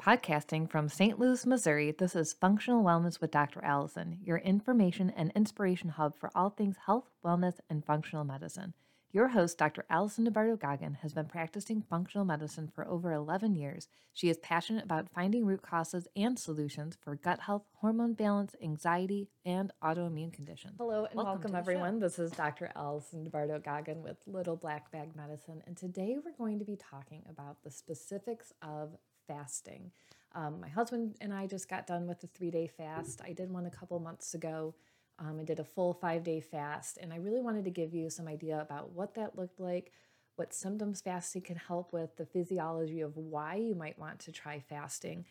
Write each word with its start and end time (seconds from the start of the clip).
Podcasting 0.00 0.70
from 0.70 0.88
St. 0.88 1.18
Louis, 1.18 1.44
Missouri, 1.44 1.90
this 1.90 2.16
is 2.16 2.32
Functional 2.32 2.82
Wellness 2.82 3.20
with 3.20 3.30
Dr. 3.30 3.62
Allison, 3.62 4.16
your 4.24 4.38
information 4.38 5.10
and 5.10 5.30
inspiration 5.36 5.90
hub 5.90 6.16
for 6.16 6.30
all 6.34 6.48
things 6.48 6.76
health, 6.86 7.10
wellness, 7.22 7.60
and 7.68 7.84
functional 7.84 8.24
medicine. 8.24 8.72
Your 9.12 9.28
host, 9.28 9.58
Dr. 9.58 9.84
Allison 9.90 10.24
DeBardo 10.24 10.58
Goggin, 10.58 10.94
has 11.02 11.12
been 11.12 11.26
practicing 11.26 11.82
functional 11.82 12.24
medicine 12.24 12.70
for 12.74 12.88
over 12.88 13.12
11 13.12 13.54
years. 13.56 13.88
She 14.14 14.30
is 14.30 14.38
passionate 14.38 14.84
about 14.84 15.10
finding 15.14 15.44
root 15.44 15.60
causes 15.60 16.08
and 16.16 16.38
solutions 16.38 16.96
for 16.98 17.14
gut 17.14 17.40
health, 17.40 17.64
hormone 17.74 18.14
balance, 18.14 18.54
anxiety, 18.62 19.28
and 19.44 19.70
autoimmune 19.84 20.32
conditions. 20.32 20.76
Hello 20.78 21.04
and 21.04 21.16
welcome, 21.16 21.52
welcome 21.52 21.54
everyone. 21.54 21.96
Show. 21.96 22.06
This 22.06 22.18
is 22.18 22.30
Dr. 22.30 22.70
Allison 22.74 23.28
DeBardo 23.28 23.62
Goggin 23.62 24.02
with 24.02 24.16
Little 24.26 24.56
Black 24.56 24.90
Bag 24.90 25.14
Medicine, 25.14 25.62
and 25.66 25.76
today 25.76 26.16
we're 26.24 26.32
going 26.38 26.58
to 26.58 26.64
be 26.64 26.76
talking 26.76 27.22
about 27.28 27.62
the 27.64 27.70
specifics 27.70 28.54
of 28.62 28.96
fasting. 29.30 29.90
Um, 30.34 30.60
my 30.60 30.68
husband 30.68 31.16
and 31.20 31.32
I 31.32 31.46
just 31.46 31.68
got 31.68 31.86
done 31.86 32.06
with 32.06 32.22
a 32.22 32.26
three 32.28 32.50
day 32.50 32.66
fast. 32.66 33.20
I 33.24 33.32
did 33.32 33.50
one 33.50 33.66
a 33.66 33.70
couple 33.70 33.98
months 33.98 34.34
ago. 34.34 34.74
Um, 35.18 35.38
I 35.40 35.44
did 35.44 35.60
a 35.60 35.64
full 35.64 35.92
five 35.92 36.22
day 36.24 36.40
fast, 36.40 36.98
and 36.98 37.12
I 37.12 37.16
really 37.16 37.40
wanted 37.40 37.64
to 37.64 37.70
give 37.70 37.94
you 37.94 38.08
some 38.10 38.26
idea 38.26 38.60
about 38.60 38.92
what 38.92 39.14
that 39.14 39.36
looked 39.36 39.60
like, 39.60 39.92
what 40.36 40.54
symptoms 40.54 41.00
fasting 41.00 41.42
can 41.42 41.56
help 41.56 41.92
with, 41.92 42.16
the 42.16 42.24
physiology 42.24 43.00
of 43.00 43.16
why 43.16 43.56
you 43.56 43.74
might 43.74 43.98
want 43.98 44.18
to 44.20 44.32
try 44.32 44.60
fasting, 44.60 45.26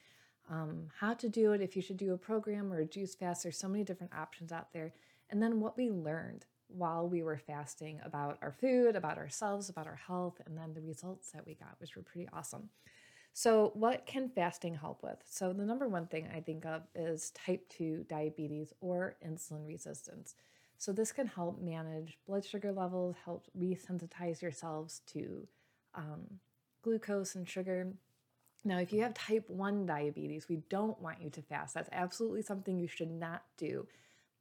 um, 0.49 0.87
how 0.99 1.13
to 1.15 1.29
do 1.29 1.53
it, 1.53 1.61
if 1.61 1.75
you 1.75 1.81
should 1.81 1.97
do 1.97 2.13
a 2.13 2.17
program 2.17 2.71
or 2.71 2.79
a 2.79 2.85
juice 2.85 3.15
fast. 3.15 3.43
There's 3.43 3.57
so 3.57 3.69
many 3.69 3.83
different 3.83 4.13
options 4.13 4.51
out 4.51 4.73
there. 4.73 4.93
And 5.29 5.41
then 5.41 5.59
what 5.59 5.77
we 5.77 5.89
learned 5.89 6.45
while 6.67 7.07
we 7.07 7.23
were 7.23 7.37
fasting 7.37 7.99
about 8.03 8.37
our 8.41 8.51
food, 8.51 8.95
about 8.95 9.17
ourselves, 9.17 9.69
about 9.69 9.87
our 9.87 9.99
health, 10.07 10.39
and 10.45 10.55
then 10.57 10.73
the 10.73 10.81
results 10.81 11.31
that 11.31 11.45
we 11.45 11.55
got, 11.55 11.75
which 11.79 11.95
were 11.95 12.03
pretty 12.03 12.27
awesome. 12.31 12.69
So, 13.33 13.71
what 13.73 14.05
can 14.05 14.29
fasting 14.29 14.75
help 14.75 15.01
with? 15.03 15.17
So, 15.25 15.53
the 15.53 15.65
number 15.65 15.87
one 15.87 16.07
thing 16.07 16.27
I 16.35 16.41
think 16.41 16.65
of 16.65 16.83
is 16.93 17.31
type 17.31 17.67
2 17.69 18.05
diabetes 18.09 18.73
or 18.81 19.15
insulin 19.25 19.67
resistance. 19.67 20.35
So, 20.77 20.91
this 20.91 21.11
can 21.11 21.27
help 21.27 21.61
manage 21.61 22.17
blood 22.27 22.45
sugar 22.45 22.71
levels, 22.71 23.15
help 23.23 23.47
resensitize 23.57 24.41
yourselves 24.41 25.01
to 25.07 25.47
um, 25.95 26.39
glucose 26.83 27.35
and 27.35 27.47
sugar. 27.47 27.93
Now, 28.65 28.79
if 28.79 28.91
you 28.91 29.01
have 29.03 29.13
type 29.13 29.49
1 29.49 29.85
diabetes, 29.85 30.49
we 30.49 30.57
don't 30.69 31.01
want 31.01 31.21
you 31.21 31.29
to 31.29 31.41
fast. 31.41 31.73
That's 31.73 31.89
absolutely 31.93 32.41
something 32.41 32.77
you 32.77 32.87
should 32.87 33.11
not 33.11 33.43
do. 33.57 33.87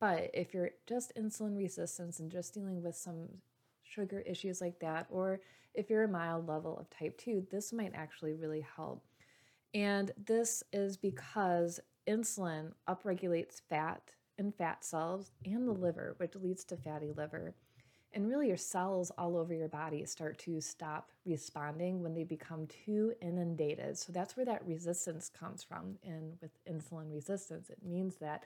But 0.01 0.31
if 0.35 0.55
you're 0.55 0.71
just 0.87 1.15
insulin 1.17 1.57
resistance 1.57 2.19
and 2.19 2.31
just 2.31 2.55
dealing 2.55 2.83
with 2.83 2.97
some 2.97 3.29
sugar 3.89 4.21
issues 4.21 4.61
like 4.61 4.79
that, 4.81 5.07
or 5.11 5.41
if 5.75 5.91
you're 5.91 6.05
a 6.05 6.09
mild 6.09 6.49
level 6.49 6.79
of 6.79 6.91
type 6.91 7.19
2, 7.19 7.47
this 7.51 7.73
might 7.73 7.93
actually 7.95 8.35
really 8.35 8.65
help. 8.77 9.05
And 9.75 10.11
this 10.27 10.63
is 10.73 10.97
because 10.97 11.81
insulin 12.09 12.73
upregulates 12.89 13.61
fat 13.69 14.03
in 14.39 14.53
fat 14.53 14.85
cells 14.85 15.33
and 15.45 15.69
the 15.69 15.73
liver, 15.73 16.15
which 16.19 16.35
leads 16.37 16.65
to 16.65 16.77
fatty 16.77 17.13
liver. 17.13 17.55
And 18.15 18.27
really, 18.27 18.49
your 18.49 18.57
cells 18.57 19.13
all 19.19 19.37
over 19.37 19.53
your 19.53 19.69
body 19.69 20.07
start 20.07 20.39
to 20.41 20.61
stop 20.63 21.11
responding 21.27 22.03
when 22.03 22.15
they 22.15 22.25
become 22.25 22.67
too 22.67 23.13
inundated. 23.21 23.99
So 23.99 24.13
that's 24.13 24.37
where 24.37 24.47
that 24.47 24.67
resistance 24.67 25.29
comes 25.29 25.63
from. 25.63 25.99
And 26.03 26.39
with 26.41 26.53
insulin 26.65 27.13
resistance, 27.13 27.69
it 27.69 27.85
means 27.85 28.17
that 28.17 28.45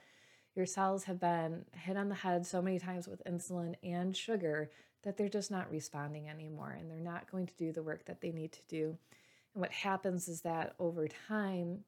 your 0.53 0.65
cells 0.65 1.05
have 1.05 1.19
been 1.19 1.63
hit 1.71 1.95
on 1.95 2.09
the 2.09 2.15
head 2.15 2.45
so 2.45 2.61
many 2.61 2.77
times 2.77 3.07
with 3.07 3.23
insulin 3.23 3.75
and 3.81 4.15
sugar 4.15 4.69
that 5.03 5.17
they're 5.17 5.29
just 5.29 5.51
not 5.51 5.69
responding 5.69 6.29
anymore 6.29 6.75
and 6.77 6.89
they're 6.89 6.99
not 6.99 7.29
going 7.31 7.45
to 7.45 7.55
do 7.55 7.71
the 7.71 7.83
work 7.83 8.05
that 8.05 8.21
they 8.21 8.31
need 8.31 8.51
to 8.53 8.61
do. 8.67 8.97
And 9.53 9.61
what 9.61 9.71
happens 9.71 10.27
is 10.27 10.41
that 10.41 10.75
over 10.79 11.07
time, 11.07 11.83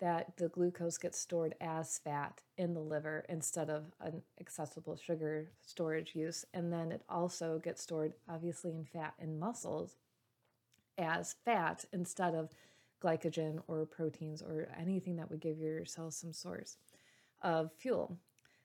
that 0.00 0.36
the 0.38 0.48
glucose 0.48 0.96
gets 0.96 1.18
stored 1.18 1.54
as 1.60 1.98
fat 1.98 2.40
in 2.56 2.72
the 2.72 2.80
liver 2.80 3.24
instead 3.28 3.68
of 3.68 3.84
an 4.00 4.22
accessible 4.40 4.96
sugar 4.96 5.50
storage 5.60 6.14
use. 6.14 6.44
And 6.54 6.72
then 6.72 6.90
it 6.90 7.02
also 7.08 7.60
gets 7.62 7.82
stored, 7.82 8.14
obviously, 8.28 8.72
in 8.72 8.84
fat 8.84 9.14
in 9.18 9.38
muscles 9.38 9.96
as 10.96 11.36
fat 11.44 11.84
instead 11.92 12.34
of 12.34 12.50
glycogen 13.02 13.60
or 13.68 13.84
proteins 13.86 14.42
or 14.42 14.68
anything 14.78 15.16
that 15.16 15.30
would 15.30 15.40
give 15.40 15.58
your 15.58 15.84
cells 15.84 16.16
some 16.16 16.32
source 16.32 16.76
of 17.42 17.70
fuel. 17.72 18.16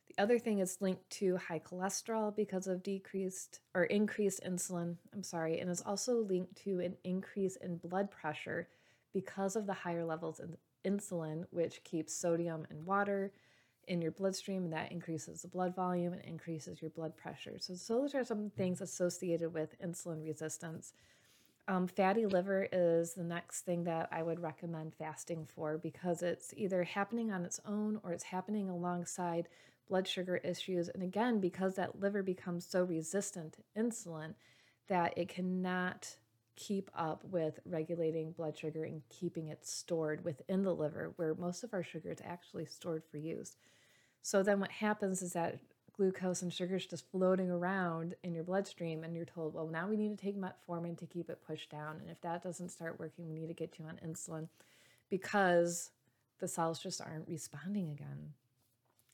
The 0.08 0.22
other 0.22 0.40
thing 0.40 0.60
is 0.60 0.82
linked 0.82 1.10
to 1.12 1.38
high 1.38 1.60
cholesterol 1.60 2.36
because 2.36 2.68
of 2.68 2.84
decreased 2.84 3.60
or 3.74 3.86
increased 3.86 4.44
insulin, 4.44 4.96
I'm 5.14 5.24
sorry, 5.24 5.60
and 5.60 5.70
is 5.70 5.82
also 5.82 6.20
linked 6.20 6.56
to 6.64 6.80
an 6.80 6.96
increase 7.04 7.56
in 7.58 7.78
blood 7.78 8.12
pressure 8.12 8.68
because 9.14 9.56
of 9.56 9.66
the 9.66 9.74
higher 9.74 10.06
levels 10.06 10.40
of 10.40 10.56
insulin, 10.86 11.46
which 11.50 11.84
keeps 11.84 12.14
sodium 12.14 12.66
and 12.70 12.86
water 12.86 13.32
in 13.88 14.02
your 14.02 14.12
bloodstream, 14.12 14.64
and 14.66 14.74
that 14.74 14.92
increases 14.92 15.42
the 15.42 15.48
blood 15.48 15.76
volume 15.76 16.14
and 16.14 16.22
increases 16.24 16.82
your 16.82 16.92
blood 16.92 17.16
pressure. 17.16 17.58
So, 17.60 17.74
those 17.74 18.16
are 18.16 18.24
some 18.24 18.50
things 18.50 18.82
associated 18.82 19.54
with 19.54 19.80
insulin 19.82 20.24
resistance. 20.24 20.94
Um, 21.68 21.88
fatty 21.88 22.28
liver 22.28 22.68
is 22.72 23.14
the 23.14 23.24
next 23.24 23.62
thing 23.62 23.86
that 23.86 24.08
I 24.12 24.22
would 24.22 24.40
recommend 24.40 24.94
fasting 24.94 25.48
for 25.56 25.80
because 25.80 26.22
it's 26.22 26.54
either 26.56 26.84
happening 26.84 27.32
on 27.32 27.44
its 27.44 27.60
own 27.66 28.00
or 28.04 28.12
it's 28.12 28.24
happening 28.24 28.70
alongside 28.70 29.48
blood 29.88 30.08
sugar 30.08 30.38
issues. 30.38 30.90
And 30.90 31.04
again, 31.04 31.40
because 31.40 31.76
that 31.76 32.00
liver 32.00 32.24
becomes 32.24 32.66
so 32.66 32.84
resistant 32.84 33.54
to 33.54 33.82
insulin 33.82 34.34
that 34.88 35.18
it 35.18 35.30
cannot 35.30 36.16
keep 36.56 36.90
up 36.96 37.24
with 37.26 37.60
regulating 37.66 38.32
blood 38.32 38.58
sugar 38.58 38.84
and 38.84 39.02
keeping 39.10 39.48
it 39.48 39.66
stored 39.66 40.24
within 40.24 40.64
the 40.64 40.74
liver, 40.74 41.12
where 41.18 41.36
most 41.36 41.64
of 41.64 41.74
our 41.74 41.84
sugar 41.84 42.12
is 42.12 42.22
actually 42.24 42.66
stored 42.66 43.04
for 43.10 43.18
use. 43.18 43.58
So 44.22 44.42
then 44.42 44.60
what 44.60 44.72
happens 44.72 45.22
is 45.22 45.34
that 45.34 45.60
glucose 45.96 46.42
and 46.42 46.52
sugar 46.52 46.76
is 46.76 46.86
just 46.86 47.10
floating 47.12 47.50
around 47.50 48.16
in 48.24 48.34
your 48.34 48.44
bloodstream, 48.44 49.04
and 49.04 49.16
you're 49.16 49.26
told, 49.26 49.54
well, 49.54 49.68
now 49.68 49.88
we 49.88 49.98
need 49.98 50.18
to 50.18 50.24
take 50.24 50.38
metformin 50.38 50.98
to 50.98 51.06
keep 51.06 51.30
it 51.30 51.46
pushed 51.46 51.70
down. 51.70 51.98
And 52.00 52.10
if 52.10 52.22
that 52.22 52.44
doesn't 52.44 52.70
start 52.70 53.00
working, 53.00 53.28
we 53.28 53.36
need 53.36 53.48
to 53.48 53.54
get 53.54 53.78
you 53.80 53.86
on 53.86 54.00
insulin 54.06 54.48
because 55.10 55.92
the 56.40 56.48
cells 56.48 56.82
just 56.82 57.02
aren't 57.02 57.28
responding 57.28 57.92
again. 57.92 58.34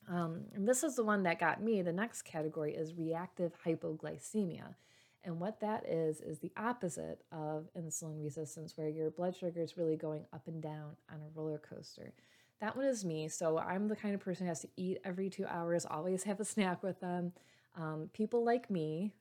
Um, 0.09 0.45
and 0.53 0.67
this 0.67 0.83
is 0.83 0.95
the 0.95 1.03
one 1.03 1.23
that 1.23 1.39
got 1.39 1.61
me. 1.61 1.81
The 1.81 1.93
next 1.93 2.23
category 2.23 2.73
is 2.73 2.93
reactive 2.93 3.53
hypoglycemia. 3.65 4.75
And 5.23 5.39
what 5.39 5.59
that 5.59 5.85
is, 5.87 6.19
is 6.19 6.39
the 6.39 6.51
opposite 6.57 7.23
of 7.31 7.69
insulin 7.77 8.23
resistance, 8.23 8.75
where 8.75 8.89
your 8.89 9.11
blood 9.11 9.35
sugar 9.35 9.61
is 9.61 9.77
really 9.77 9.95
going 9.95 10.25
up 10.33 10.47
and 10.47 10.61
down 10.61 10.95
on 11.11 11.17
a 11.17 11.39
roller 11.39 11.59
coaster. 11.59 12.11
That 12.59 12.75
one 12.75 12.85
is 12.85 13.05
me. 13.05 13.27
So 13.27 13.59
I'm 13.59 13.87
the 13.87 13.95
kind 13.95 14.15
of 14.15 14.19
person 14.19 14.45
who 14.45 14.49
has 14.49 14.61
to 14.61 14.69
eat 14.77 14.99
every 15.03 15.29
two 15.29 15.45
hours, 15.45 15.85
always 15.85 16.23
have 16.23 16.39
a 16.39 16.45
snack 16.45 16.81
with 16.81 16.99
them. 16.99 17.33
Um, 17.75 18.09
people 18.13 18.43
like 18.43 18.69
me 18.69 19.13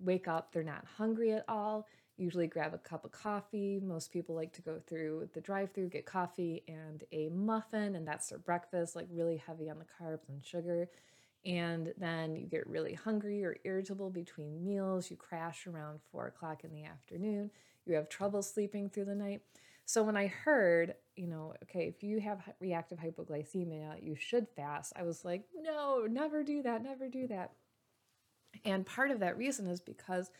wake 0.00 0.26
up, 0.26 0.52
they're 0.52 0.62
not 0.64 0.84
hungry 0.96 1.32
at 1.32 1.44
all 1.48 1.86
usually 2.18 2.46
grab 2.46 2.74
a 2.74 2.78
cup 2.78 3.04
of 3.04 3.12
coffee. 3.12 3.80
Most 3.82 4.12
people 4.12 4.34
like 4.34 4.52
to 4.54 4.62
go 4.62 4.80
through 4.86 5.28
the 5.34 5.40
drive 5.40 5.72
through, 5.72 5.88
get 5.88 6.06
coffee 6.06 6.64
and 6.68 7.04
a 7.12 7.28
muffin, 7.28 7.94
and 7.94 8.06
that's 8.06 8.28
their 8.28 8.38
breakfast, 8.38 8.96
like 8.96 9.06
really 9.10 9.36
heavy 9.36 9.70
on 9.70 9.78
the 9.78 9.84
carbs 9.84 10.28
and 10.28 10.44
sugar. 10.44 10.88
And 11.44 11.94
then 11.96 12.36
you 12.36 12.46
get 12.46 12.66
really 12.66 12.94
hungry 12.94 13.44
or 13.44 13.56
irritable 13.64 14.10
between 14.10 14.64
meals. 14.64 15.10
You 15.10 15.16
crash 15.16 15.66
around 15.66 16.00
four 16.10 16.26
o'clock 16.26 16.64
in 16.64 16.72
the 16.72 16.84
afternoon. 16.84 17.50
You 17.86 17.94
have 17.94 18.08
trouble 18.08 18.42
sleeping 18.42 18.90
through 18.90 19.06
the 19.06 19.14
night. 19.14 19.42
So 19.86 20.02
when 20.02 20.16
I 20.16 20.26
heard, 20.26 20.94
you 21.16 21.26
know, 21.26 21.54
okay, 21.62 21.86
if 21.86 22.02
you 22.02 22.20
have 22.20 22.42
reactive 22.60 22.98
hypoglycemia, 22.98 24.02
you 24.02 24.14
should 24.14 24.46
fast, 24.54 24.92
I 24.94 25.04
was 25.04 25.24
like, 25.24 25.44
no, 25.58 26.06
never 26.06 26.42
do 26.42 26.60
that, 26.62 26.82
never 26.82 27.08
do 27.08 27.26
that. 27.28 27.52
And 28.64 28.84
part 28.84 29.10
of 29.10 29.20
that 29.20 29.38
reason 29.38 29.66
is 29.66 29.80
because 29.80 30.30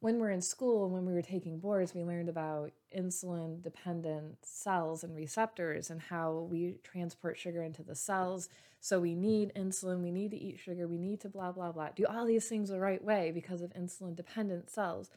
when 0.00 0.18
we're 0.18 0.30
in 0.30 0.40
school 0.40 0.84
and 0.84 0.94
when 0.94 1.04
we 1.04 1.12
were 1.12 1.22
taking 1.22 1.58
boards, 1.58 1.94
we 1.94 2.02
learned 2.02 2.30
about 2.30 2.72
insulin 2.96 3.62
dependent 3.62 4.36
cells 4.42 5.04
and 5.04 5.14
receptors 5.14 5.90
and 5.90 6.00
how 6.00 6.48
we 6.50 6.78
transport 6.82 7.38
sugar 7.38 7.62
into 7.62 7.82
the 7.82 7.94
cells. 7.94 8.48
So 8.80 8.98
we 8.98 9.14
need 9.14 9.52
insulin, 9.54 10.02
we 10.02 10.10
need 10.10 10.30
to 10.30 10.38
eat 10.38 10.58
sugar, 10.58 10.88
we 10.88 10.96
need 10.96 11.20
to 11.20 11.28
blah, 11.28 11.52
blah, 11.52 11.70
blah, 11.70 11.90
do 11.94 12.06
all 12.06 12.24
these 12.24 12.48
things 12.48 12.70
the 12.70 12.80
right 12.80 13.04
way 13.04 13.30
because 13.30 13.60
of 13.60 13.74
insulin 13.74 14.16
dependent 14.16 14.70
cells. 14.70 15.10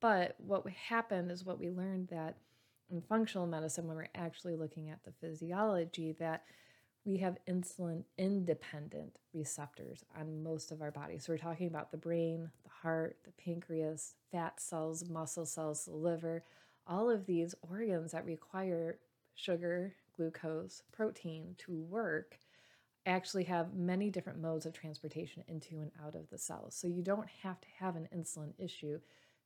But 0.00 0.36
what 0.38 0.64
happened 0.68 1.32
is 1.32 1.44
what 1.44 1.58
we 1.58 1.68
learned 1.70 2.08
that 2.08 2.36
in 2.90 3.02
functional 3.02 3.48
medicine, 3.48 3.88
when 3.88 3.96
we're 3.96 4.06
actually 4.14 4.54
looking 4.54 4.90
at 4.90 5.02
the 5.04 5.12
physiology, 5.20 6.12
that 6.20 6.44
we 7.04 7.16
have 7.16 7.38
insulin 7.48 8.04
independent 8.16 9.18
receptors 9.34 10.04
on 10.18 10.42
most 10.42 10.70
of 10.70 10.82
our 10.82 10.90
bodies. 10.90 11.24
So 11.24 11.32
we're 11.32 11.38
talking 11.38 11.66
about 11.66 11.90
the 11.90 11.96
brain, 11.96 12.50
heart, 12.82 13.18
the 13.24 13.32
pancreas, 13.32 14.14
fat 14.30 14.60
cells, 14.60 15.08
muscle 15.08 15.46
cells, 15.46 15.84
the 15.84 15.94
liver, 15.94 16.44
all 16.86 17.10
of 17.10 17.26
these 17.26 17.54
organs 17.62 18.12
that 18.12 18.24
require 18.24 18.98
sugar, 19.34 19.94
glucose, 20.16 20.82
protein 20.92 21.54
to 21.58 21.72
work 21.72 22.38
actually 23.06 23.44
have 23.44 23.74
many 23.74 24.10
different 24.10 24.40
modes 24.40 24.66
of 24.66 24.72
transportation 24.72 25.42
into 25.48 25.80
and 25.80 25.90
out 26.04 26.14
of 26.14 26.28
the 26.30 26.38
cells. 26.38 26.74
So 26.74 26.86
you 26.86 27.02
don't 27.02 27.28
have 27.42 27.60
to 27.60 27.68
have 27.78 27.96
an 27.96 28.08
insulin 28.14 28.52
issue 28.58 29.00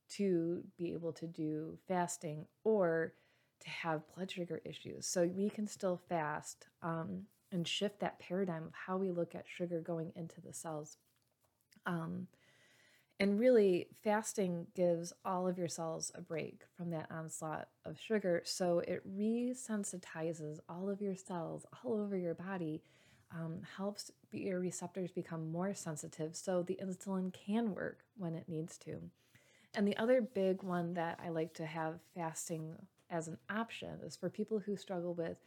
to 0.09 0.63
be 0.77 0.93
able 0.93 1.13
to 1.13 1.27
do 1.27 1.77
fasting 1.87 2.45
or 2.63 3.13
to 3.61 3.69
have 3.69 4.01
blood 4.15 4.31
sugar 4.31 4.61
issues. 4.65 5.07
So 5.07 5.23
we 5.33 5.49
can 5.49 5.67
still 5.67 6.01
fast 6.09 6.67
um, 6.81 7.23
and 7.51 7.67
shift 7.67 7.99
that 8.01 8.19
paradigm 8.19 8.63
of 8.63 8.73
how 8.73 8.97
we 8.97 9.11
look 9.11 9.33
at 9.35 9.45
sugar 9.47 9.79
going 9.79 10.11
into 10.15 10.41
the 10.41 10.53
cells. 10.53 10.97
Um, 11.85 12.27
and 13.19 13.39
really, 13.39 13.87
fasting 14.03 14.67
gives 14.75 15.13
all 15.23 15.47
of 15.47 15.57
your 15.57 15.67
cells 15.67 16.11
a 16.15 16.21
break 16.21 16.63
from 16.75 16.89
that 16.91 17.07
onslaught 17.11 17.67
of 17.85 17.99
sugar. 17.99 18.41
So 18.43 18.79
it 18.79 19.03
resensitizes 19.17 20.59
all 20.67 20.89
of 20.89 21.01
your 21.01 21.15
cells 21.15 21.65
all 21.83 21.93
over 21.93 22.17
your 22.17 22.33
body, 22.33 22.81
um, 23.31 23.61
helps 23.77 24.11
your 24.31 24.59
receptors 24.59 25.11
become 25.11 25.51
more 25.51 25.73
sensitive 25.73 26.35
so 26.35 26.63
the 26.63 26.79
insulin 26.83 27.33
can 27.33 27.73
work 27.75 28.03
when 28.17 28.33
it 28.33 28.49
needs 28.49 28.77
to. 28.79 28.99
And 29.75 29.87
the 29.87 29.97
other 29.97 30.21
big 30.21 30.63
one 30.63 30.93
that 30.95 31.19
I 31.23 31.29
like 31.29 31.53
to 31.55 31.65
have 31.65 31.99
fasting 32.15 32.75
as 33.09 33.27
an 33.27 33.37
option 33.49 33.99
is 34.03 34.15
for 34.15 34.29
people 34.29 34.59
who 34.59 34.75
struggle 34.75 35.13
with 35.13 35.37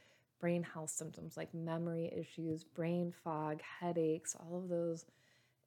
brain 0.40 0.62
health 0.62 0.90
symptoms 0.90 1.36
like 1.36 1.52
memory 1.54 2.12
issues, 2.16 2.62
brain 2.62 3.12
fog, 3.24 3.60
headaches, 3.80 4.36
all 4.38 4.56
of 4.56 4.68
those 4.68 5.04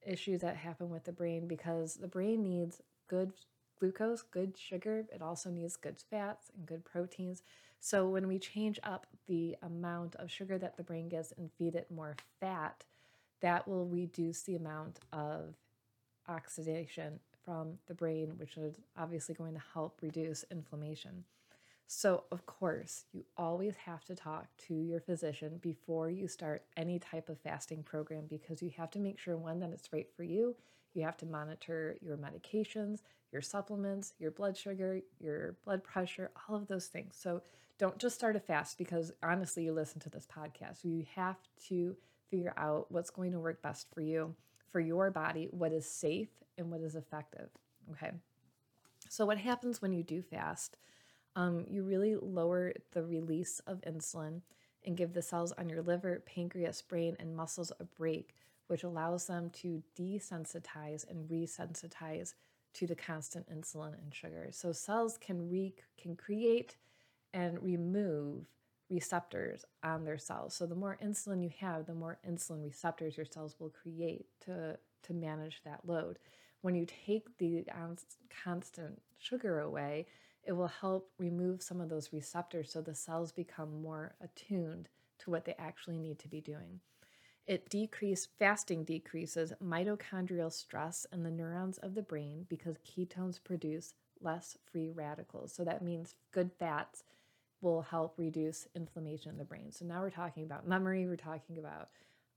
issues 0.05 0.41
that 0.41 0.57
happen 0.57 0.89
with 0.89 1.03
the 1.03 1.11
brain 1.11 1.47
because 1.47 1.95
the 1.95 2.07
brain 2.07 2.43
needs 2.43 2.81
good 3.07 3.33
glucose, 3.79 4.21
good 4.21 4.57
sugar. 4.57 5.05
It 5.13 5.21
also 5.21 5.49
needs 5.49 5.75
good 5.75 5.97
fats 6.09 6.51
and 6.55 6.65
good 6.65 6.83
proteins. 6.83 7.43
So 7.79 8.07
when 8.07 8.27
we 8.27 8.39
change 8.39 8.79
up 8.83 9.07
the 9.27 9.55
amount 9.61 10.15
of 10.15 10.29
sugar 10.29 10.57
that 10.57 10.75
the 10.77 10.83
brain 10.83 11.07
gets 11.07 11.31
and 11.37 11.49
feed 11.57 11.75
it 11.75 11.89
more 11.89 12.15
fat, 12.39 12.83
that 13.41 13.67
will 13.67 13.85
reduce 13.85 14.41
the 14.43 14.55
amount 14.55 14.99
of 15.13 15.55
oxidation 16.27 17.19
from 17.45 17.79
the 17.87 17.93
brain, 17.93 18.33
which 18.37 18.57
is 18.57 18.75
obviously 18.97 19.33
going 19.33 19.53
to 19.53 19.61
help 19.73 19.99
reduce 20.01 20.43
inflammation. 20.51 21.23
So, 21.91 22.25
of 22.31 22.45
course, 22.45 23.05
you 23.13 23.25
always 23.35 23.75
have 23.77 24.05
to 24.05 24.15
talk 24.15 24.45
to 24.67 24.75
your 24.75 24.99
physician 24.99 25.57
before 25.59 26.11
you 26.11 26.27
start 26.27 26.63
any 26.77 26.99
type 26.99 27.29
of 27.29 27.39
fasting 27.39 27.81
program 27.81 28.25
because 28.29 28.61
you 28.61 28.69
have 28.77 28.91
to 28.91 28.99
make 28.99 29.17
sure 29.17 29.35
one 29.35 29.59
that 29.61 29.71
it's 29.71 29.91
right 29.91 30.05
for 30.15 30.21
you. 30.23 30.55
You 30.93 31.01
have 31.01 31.17
to 31.17 31.25
monitor 31.25 31.97
your 31.99 32.15
medications, 32.15 32.99
your 33.31 33.41
supplements, 33.41 34.13
your 34.19 34.29
blood 34.29 34.55
sugar, 34.55 35.01
your 35.19 35.57
blood 35.65 35.83
pressure, 35.83 36.29
all 36.47 36.55
of 36.55 36.67
those 36.67 36.85
things. 36.85 37.17
So, 37.19 37.41
don't 37.79 37.97
just 37.97 38.13
start 38.13 38.35
a 38.35 38.39
fast 38.39 38.77
because 38.77 39.11
honestly, 39.23 39.63
you 39.63 39.73
listen 39.73 39.99
to 40.01 40.11
this 40.11 40.27
podcast. 40.27 40.83
You 40.83 41.07
have 41.15 41.37
to 41.69 41.97
figure 42.29 42.53
out 42.55 42.85
what's 42.91 43.09
going 43.09 43.31
to 43.31 43.39
work 43.39 43.63
best 43.63 43.87
for 43.91 44.01
you, 44.01 44.35
for 44.71 44.79
your 44.79 45.09
body, 45.09 45.47
what 45.49 45.71
is 45.71 45.89
safe 45.89 46.29
and 46.55 46.69
what 46.69 46.81
is 46.81 46.93
effective. 46.93 47.49
Okay. 47.93 48.11
So, 49.09 49.25
what 49.25 49.39
happens 49.39 49.81
when 49.81 49.91
you 49.91 50.03
do 50.03 50.21
fast? 50.21 50.77
Um, 51.35 51.65
you 51.69 51.83
really 51.83 52.15
lower 52.15 52.73
the 52.91 53.03
release 53.03 53.61
of 53.67 53.81
insulin 53.81 54.41
and 54.85 54.97
give 54.97 55.13
the 55.13 55.21
cells 55.21 55.51
on 55.53 55.69
your 55.69 55.81
liver, 55.81 56.23
pancreas, 56.25 56.81
brain, 56.81 57.15
and 57.19 57.35
muscles 57.35 57.71
a 57.79 57.83
break, 57.83 58.35
which 58.67 58.83
allows 58.83 59.27
them 59.27 59.49
to 59.51 59.83
desensitize 59.97 61.09
and 61.09 61.29
resensitize 61.29 62.33
to 62.73 62.87
the 62.87 62.95
constant 62.95 63.47
insulin 63.49 63.93
and 64.01 64.13
sugar. 64.13 64.49
So 64.51 64.71
cells 64.71 65.17
can 65.17 65.49
re- 65.49 65.75
can 65.97 66.15
create 66.15 66.77
and 67.33 67.61
remove 67.61 68.45
receptors 68.89 69.65
on 69.83 70.03
their 70.03 70.17
cells. 70.17 70.55
So 70.55 70.65
the 70.65 70.75
more 70.75 70.97
insulin 71.03 71.43
you 71.43 71.51
have, 71.59 71.85
the 71.85 71.93
more 71.93 72.17
insulin 72.27 72.63
receptors 72.63 73.17
your 73.17 73.25
cells 73.25 73.55
will 73.59 73.69
create 73.69 74.25
to 74.45 74.77
to 75.03 75.13
manage 75.13 75.61
that 75.63 75.81
load. 75.85 76.19
When 76.61 76.75
you 76.75 76.85
take 76.85 77.37
the 77.37 77.65
constant 78.43 79.01
sugar 79.17 79.59
away, 79.59 80.07
it 80.43 80.53
will 80.53 80.67
help 80.67 81.09
remove 81.17 81.61
some 81.61 81.81
of 81.81 81.89
those 81.89 82.13
receptors 82.13 82.71
so 82.71 82.81
the 82.81 82.95
cells 82.95 83.31
become 83.31 83.81
more 83.81 84.15
attuned 84.21 84.89
to 85.19 85.29
what 85.29 85.45
they 85.45 85.55
actually 85.59 85.97
need 85.97 86.19
to 86.19 86.27
be 86.27 86.41
doing. 86.41 86.79
It 87.45 87.69
decrease 87.69 88.27
fasting 88.37 88.83
decreases 88.83 89.53
mitochondrial 89.63 90.51
stress 90.51 91.05
in 91.11 91.23
the 91.23 91.31
neurons 91.31 91.77
of 91.79 91.95
the 91.95 92.01
brain 92.01 92.45
because 92.47 92.77
ketones 92.77 93.43
produce 93.43 93.93
less 94.21 94.57
free 94.71 94.91
radicals. 94.91 95.53
So 95.53 95.63
that 95.63 95.83
means 95.83 96.15
good 96.31 96.51
fats 96.59 97.03
will 97.61 97.81
help 97.81 98.13
reduce 98.17 98.67
inflammation 98.75 99.31
in 99.31 99.37
the 99.37 99.43
brain. 99.43 99.71
So 99.71 99.85
now 99.85 100.01
we're 100.01 100.09
talking 100.09 100.43
about 100.43 100.67
memory, 100.67 101.07
we're 101.07 101.15
talking 101.15 101.57
about 101.57 101.89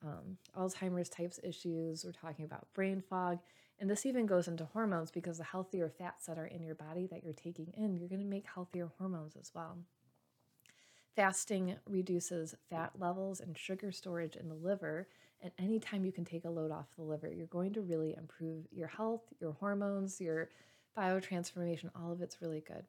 um, 0.05 0.37
Alzheimer's 0.59 1.09
types 1.09 1.39
issues, 1.45 2.05
we're 2.05 2.13
talking 2.13 2.45
about 2.45 2.67
brain 2.75 3.03
fog, 3.09 3.39
and 3.83 3.91
this 3.91 4.07
even 4.07 4.27
goes 4.27 4.47
into 4.47 4.65
hormones 4.67 5.11
because 5.11 5.39
the 5.39 5.45
healthier 5.45 5.89
fats 5.89 6.27
that 6.27 6.39
are 6.39 6.47
in 6.47 6.63
your 6.63 6.77
body 6.77 7.09
that 7.09 7.25
you're 7.25 7.33
taking 7.33 7.73
in, 7.77 7.97
you're 7.97 8.09
going 8.09 8.23
to 8.23 8.25
make 8.25 8.47
healthier 8.47 8.93
hormones 8.97 9.35
as 9.35 9.51
well. 9.57 9.77
Fasting 11.17 11.75
reduces 11.91 12.55
fat 12.71 12.93
levels 12.97 13.41
and 13.41 13.59
sugar 13.59 13.91
storage 13.91 14.37
in 14.37 14.49
the 14.49 14.55
liver. 14.55 15.09
And 15.41 15.51
anytime 15.59 16.05
you 16.05 16.13
can 16.13 16.25
take 16.25 16.45
a 16.45 16.49
load 16.49 16.71
off 16.71 16.95
the 16.95 17.03
liver, 17.03 17.29
you're 17.29 17.49
going 17.49 17.73
to 17.73 17.81
really 17.81 18.15
improve 18.17 18.67
your 18.71 18.87
health, 18.87 19.23
your 19.41 19.55
hormones, 19.55 20.21
your 20.21 20.51
biotransformation. 20.97 21.91
All 22.01 22.13
of 22.13 22.23
it's 22.23 22.41
really 22.41 22.61
good. 22.61 22.85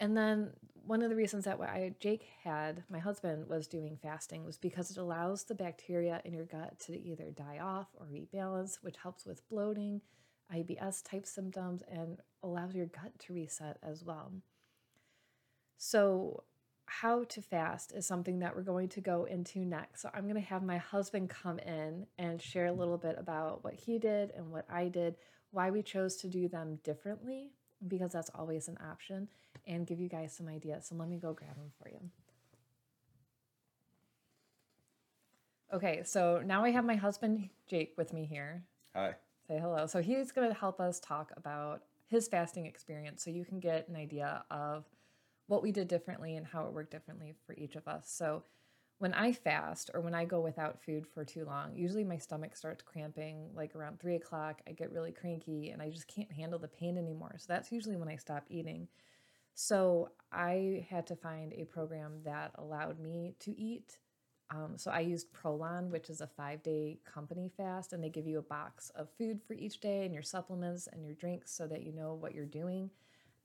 And 0.00 0.16
then 0.16 0.50
one 0.86 1.02
of 1.02 1.10
the 1.10 1.16
reasons 1.16 1.44
that 1.44 1.60
I, 1.60 1.94
Jake 2.00 2.26
had, 2.42 2.82
my 2.90 2.98
husband, 2.98 3.48
was 3.48 3.68
doing 3.68 3.98
fasting 4.02 4.44
was 4.44 4.56
because 4.56 4.90
it 4.90 4.96
allows 4.96 5.44
the 5.44 5.54
bacteria 5.54 6.22
in 6.24 6.32
your 6.32 6.46
gut 6.46 6.80
to 6.86 6.98
either 6.98 7.30
die 7.30 7.58
off 7.62 7.88
or 7.94 8.06
rebalance, 8.06 8.78
which 8.80 8.96
helps 8.96 9.26
with 9.26 9.48
bloating, 9.48 10.00
IBS 10.52 11.02
type 11.08 11.26
symptoms 11.26 11.82
and 11.88 12.18
allows 12.42 12.74
your 12.74 12.86
gut 12.86 13.12
to 13.20 13.32
reset 13.32 13.78
as 13.82 14.02
well. 14.02 14.32
So, 15.76 16.44
how 16.86 17.22
to 17.22 17.40
fast 17.40 17.92
is 17.92 18.04
something 18.04 18.40
that 18.40 18.56
we're 18.56 18.62
going 18.62 18.88
to 18.88 19.00
go 19.00 19.24
into 19.24 19.60
next. 19.60 20.02
So, 20.02 20.10
I'm 20.12 20.24
going 20.24 20.34
to 20.34 20.40
have 20.40 20.62
my 20.62 20.78
husband 20.78 21.30
come 21.30 21.58
in 21.60 22.06
and 22.18 22.42
share 22.42 22.66
a 22.66 22.72
little 22.72 22.98
bit 22.98 23.16
about 23.18 23.62
what 23.62 23.74
he 23.74 23.98
did 23.98 24.32
and 24.36 24.50
what 24.50 24.66
I 24.68 24.88
did, 24.88 25.16
why 25.52 25.70
we 25.70 25.82
chose 25.82 26.16
to 26.16 26.28
do 26.28 26.48
them 26.48 26.80
differently, 26.82 27.52
because 27.86 28.12
that's 28.12 28.30
always 28.34 28.68
an 28.68 28.76
option, 28.90 29.28
and 29.66 29.86
give 29.86 30.00
you 30.00 30.08
guys 30.08 30.32
some 30.32 30.48
ideas. 30.48 30.86
So, 30.86 30.94
let 30.94 31.08
me 31.08 31.18
go 31.18 31.32
grab 31.32 31.56
them 31.56 31.72
for 31.82 31.88
you. 31.88 32.00
Okay, 35.72 36.02
so 36.04 36.42
now 36.44 36.64
I 36.64 36.70
have 36.70 36.84
my 36.84 36.96
husband 36.96 37.48
Jake 37.68 37.94
with 37.96 38.12
me 38.12 38.24
here. 38.24 38.64
Hi 38.94 39.14
say 39.50 39.58
hello. 39.58 39.86
So 39.86 40.00
he's 40.00 40.30
going 40.30 40.48
to 40.48 40.54
help 40.54 40.78
us 40.78 41.00
talk 41.00 41.32
about 41.36 41.82
his 42.06 42.28
fasting 42.28 42.66
experience 42.66 43.24
so 43.24 43.30
you 43.30 43.44
can 43.44 43.58
get 43.58 43.88
an 43.88 43.96
idea 43.96 44.44
of 44.48 44.84
what 45.48 45.60
we 45.62 45.72
did 45.72 45.88
differently 45.88 46.36
and 46.36 46.46
how 46.46 46.66
it 46.66 46.72
worked 46.72 46.92
differently 46.92 47.34
for 47.44 47.54
each 47.54 47.74
of 47.74 47.88
us. 47.88 48.08
So 48.08 48.44
when 48.98 49.12
I 49.12 49.32
fast 49.32 49.90
or 49.92 50.02
when 50.02 50.14
I 50.14 50.24
go 50.24 50.40
without 50.40 50.80
food 50.80 51.04
for 51.04 51.24
too 51.24 51.44
long, 51.44 51.74
usually 51.74 52.04
my 52.04 52.16
stomach 52.16 52.54
starts 52.54 52.82
cramping 52.82 53.50
like 53.52 53.74
around 53.74 53.98
three 53.98 54.14
o'clock. 54.14 54.62
I 54.68 54.72
get 54.72 54.92
really 54.92 55.10
cranky 55.10 55.70
and 55.70 55.82
I 55.82 55.90
just 55.90 56.06
can't 56.06 56.30
handle 56.30 56.60
the 56.60 56.68
pain 56.68 56.96
anymore. 56.96 57.34
So 57.38 57.46
that's 57.48 57.72
usually 57.72 57.96
when 57.96 58.08
I 58.08 58.16
stop 58.16 58.44
eating. 58.48 58.86
So 59.60 60.10
I 60.32 60.86
had 60.88 61.06
to 61.08 61.16
find 61.16 61.52
a 61.52 61.64
program 61.64 62.20
that 62.24 62.52
allowed 62.56 62.98
me 62.98 63.34
to 63.40 63.50
eat 63.58 63.98
um, 64.52 64.76
so 64.76 64.90
I 64.90 65.00
used 65.00 65.32
Prolon, 65.32 65.90
which 65.90 66.10
is 66.10 66.20
a 66.20 66.26
five 66.26 66.62
day 66.62 66.98
company 67.04 67.50
fast, 67.56 67.92
and 67.92 68.02
they 68.02 68.08
give 68.08 68.26
you 68.26 68.38
a 68.38 68.42
box 68.42 68.90
of 68.96 69.08
food 69.16 69.40
for 69.46 69.54
each 69.54 69.80
day 69.80 70.04
and 70.04 70.12
your 70.12 70.24
supplements 70.24 70.88
and 70.88 71.04
your 71.04 71.14
drinks 71.14 71.52
so 71.52 71.66
that 71.68 71.82
you 71.82 71.92
know 71.92 72.14
what 72.14 72.34
you're 72.34 72.46
doing. 72.46 72.90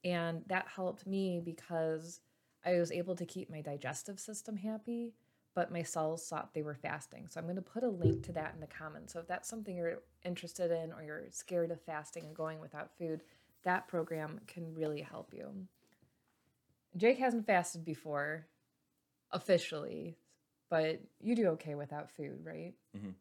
And 0.03 0.41
that 0.47 0.67
helped 0.67 1.05
me 1.05 1.39
because 1.43 2.21
I 2.65 2.79
was 2.79 2.91
able 2.91 3.15
to 3.15 3.25
keep 3.25 3.51
my 3.51 3.61
digestive 3.61 4.19
system 4.19 4.57
happy, 4.57 5.13
but 5.53 5.71
my 5.71 5.83
cells 5.83 6.27
thought 6.27 6.53
they 6.53 6.63
were 6.63 6.75
fasting. 6.75 7.27
So 7.29 7.39
I'm 7.39 7.45
going 7.45 7.55
to 7.55 7.61
put 7.61 7.83
a 7.83 7.89
link 7.89 8.23
to 8.23 8.31
that 8.33 8.53
in 8.55 8.59
the 8.59 8.67
comments. 8.67 9.13
So 9.13 9.19
if 9.19 9.27
that's 9.27 9.47
something 9.47 9.75
you're 9.75 10.01
interested 10.23 10.71
in 10.71 10.91
or 10.91 11.03
you're 11.03 11.25
scared 11.29 11.69
of 11.69 11.81
fasting 11.81 12.25
and 12.25 12.35
going 12.35 12.59
without 12.59 12.97
food, 12.97 13.21
that 13.63 13.87
program 13.87 14.41
can 14.47 14.73
really 14.73 15.01
help 15.01 15.33
you. 15.33 15.67
Jake 16.97 17.17
hasn't 17.17 17.45
fasted 17.45 17.83
before 17.83 18.47
officially, 19.31 20.17
but 20.69 21.01
you 21.19 21.35
do 21.35 21.47
okay 21.49 21.75
without 21.75 22.09
food, 22.11 22.39
right? 22.43 22.73
Mm-hmm. 22.95 23.11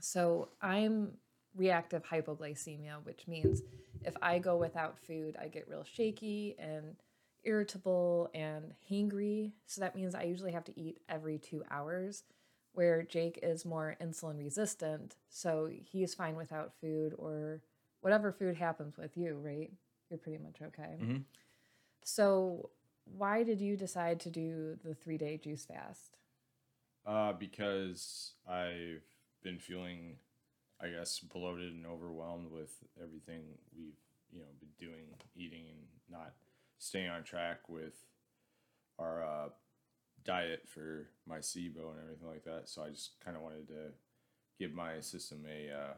So 0.00 0.50
I'm 0.62 1.12
reactive 1.56 2.04
hypoglycemia, 2.04 3.04
which 3.04 3.26
means 3.26 3.62
if 4.04 4.14
I 4.22 4.38
go 4.38 4.56
without 4.56 4.98
food, 4.98 5.36
I 5.40 5.48
get 5.48 5.68
real 5.68 5.84
shaky 5.84 6.54
and 6.58 6.96
irritable 7.44 8.30
and 8.34 8.74
hangry. 8.90 9.52
So 9.66 9.80
that 9.80 9.96
means 9.96 10.14
I 10.14 10.22
usually 10.22 10.52
have 10.52 10.64
to 10.64 10.80
eat 10.80 11.00
every 11.08 11.38
two 11.38 11.64
hours, 11.70 12.22
where 12.72 13.02
Jake 13.02 13.40
is 13.42 13.64
more 13.64 13.96
insulin 14.00 14.38
resistant. 14.38 15.16
So 15.28 15.68
he's 15.68 16.14
fine 16.14 16.36
without 16.36 16.72
food 16.80 17.14
or 17.18 17.62
whatever 18.00 18.30
food 18.30 18.56
happens 18.56 18.96
with 18.96 19.16
you, 19.16 19.36
right? 19.42 19.72
You're 20.10 20.18
pretty 20.18 20.42
much 20.42 20.62
okay. 20.62 20.96
Mm-hmm. 21.00 21.16
So, 22.04 22.70
why 23.16 23.42
did 23.42 23.60
you 23.60 23.76
decide 23.76 24.20
to 24.20 24.30
do 24.30 24.78
the 24.84 24.94
three 24.94 25.18
day 25.18 25.36
juice 25.36 25.64
fast? 25.64 26.16
Uh, 27.06 27.32
because 27.32 28.32
I've 28.48 29.02
been 29.42 29.58
feeling, 29.58 30.16
I 30.80 30.88
guess, 30.88 31.18
bloated 31.20 31.72
and 31.72 31.86
overwhelmed 31.86 32.50
with 32.50 32.72
everything 33.02 33.42
we've, 33.76 33.94
you 34.30 34.40
know, 34.40 34.46
been 34.60 34.88
doing, 34.88 35.06
eating, 35.34 35.64
and 35.70 35.78
not 36.10 36.34
staying 36.78 37.08
on 37.08 37.24
track 37.24 37.68
with 37.68 37.94
our 38.98 39.22
uh, 39.22 39.48
diet 40.24 40.64
for 40.66 41.08
my 41.26 41.38
SIBO 41.38 41.90
and 41.90 42.00
everything 42.02 42.28
like 42.28 42.44
that. 42.44 42.68
So 42.68 42.82
I 42.82 42.90
just 42.90 43.12
kind 43.24 43.36
of 43.36 43.42
wanted 43.42 43.68
to 43.68 43.92
give 44.58 44.74
my 44.74 45.00
system 45.00 45.44
a 45.48 45.72
uh, 45.72 45.94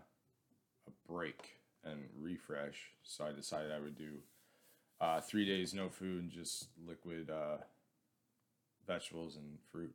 a 0.87 1.11
break 1.11 1.61
and 1.85 2.05
refresh. 2.19 2.93
So 3.03 3.25
I 3.25 3.33
decided 3.33 3.73
I 3.73 3.81
would 3.81 3.97
do 3.97 4.19
uh, 5.01 5.21
three 5.21 5.47
days 5.47 5.75
no 5.75 5.89
food, 5.89 6.23
and 6.23 6.31
just 6.31 6.69
liquid 6.87 7.31
uh, 7.31 7.59
vegetables 8.87 9.37
and 9.37 9.59
fruit. 9.71 9.95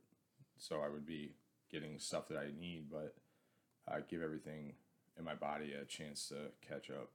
So 0.58 0.82
I 0.82 0.90
would 0.90 1.06
be 1.06 1.34
getting 1.72 2.00
stuff 2.00 2.28
that 2.30 2.38
I 2.38 2.48
need, 2.60 2.86
but 2.92 3.16
uh, 3.88 4.00
give 4.10 4.22
everything 4.22 4.74
in 5.18 5.26
my 5.26 5.36
body 5.36 5.74
a 5.74 5.86
chance 5.86 6.30
to 6.30 6.36
catch 6.68 6.90
up. 6.90 7.10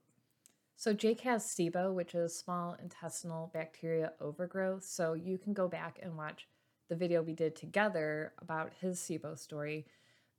So 0.75 0.93
Jake 0.93 1.21
has 1.21 1.45
SIBO, 1.45 1.93
which 1.93 2.15
is 2.15 2.35
small 2.35 2.75
intestinal 2.81 3.51
bacteria 3.53 4.13
overgrowth. 4.19 4.83
So 4.83 5.13
you 5.13 5.37
can 5.37 5.53
go 5.53 5.67
back 5.67 5.99
and 6.01 6.17
watch 6.17 6.47
the 6.89 6.95
video 6.95 7.21
we 7.21 7.33
did 7.33 7.55
together 7.55 8.33
about 8.41 8.71
his 8.81 8.99
SIBO 8.99 9.37
story. 9.37 9.85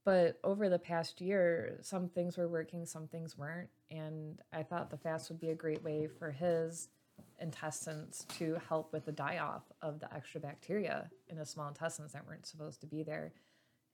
But 0.04 0.40
over 0.42 0.68
the 0.68 0.80
past 0.80 1.21
year, 1.21 1.78
some 1.80 2.09
things 2.09 2.37
were 2.37 2.49
working, 2.49 2.85
some 2.87 3.06
things 3.06 3.38
weren't. 3.38 3.68
And 3.90 4.40
I 4.52 4.64
thought 4.64 4.90
the 4.90 4.97
fast 4.97 5.30
would 5.30 5.38
be 5.38 5.50
a 5.50 5.54
great 5.54 5.85
way 5.85 6.09
for 6.09 6.32
his 6.32 6.88
intestines 7.43 8.25
to 8.39 8.57
help 8.69 8.93
with 8.93 9.05
the 9.05 9.13
die 9.13 9.39
off 9.39 9.65
of 9.83 10.01
the 10.01 10.13
extra 10.15 10.41
bacteria 10.41 11.11
in 11.29 11.37
the 11.37 11.45
small 11.45 11.69
intestines 11.69 12.13
that 12.13 12.27
weren't 12.27 12.47
supposed 12.47 12.81
to 12.81 12.87
be 12.87 13.03
there. 13.03 13.33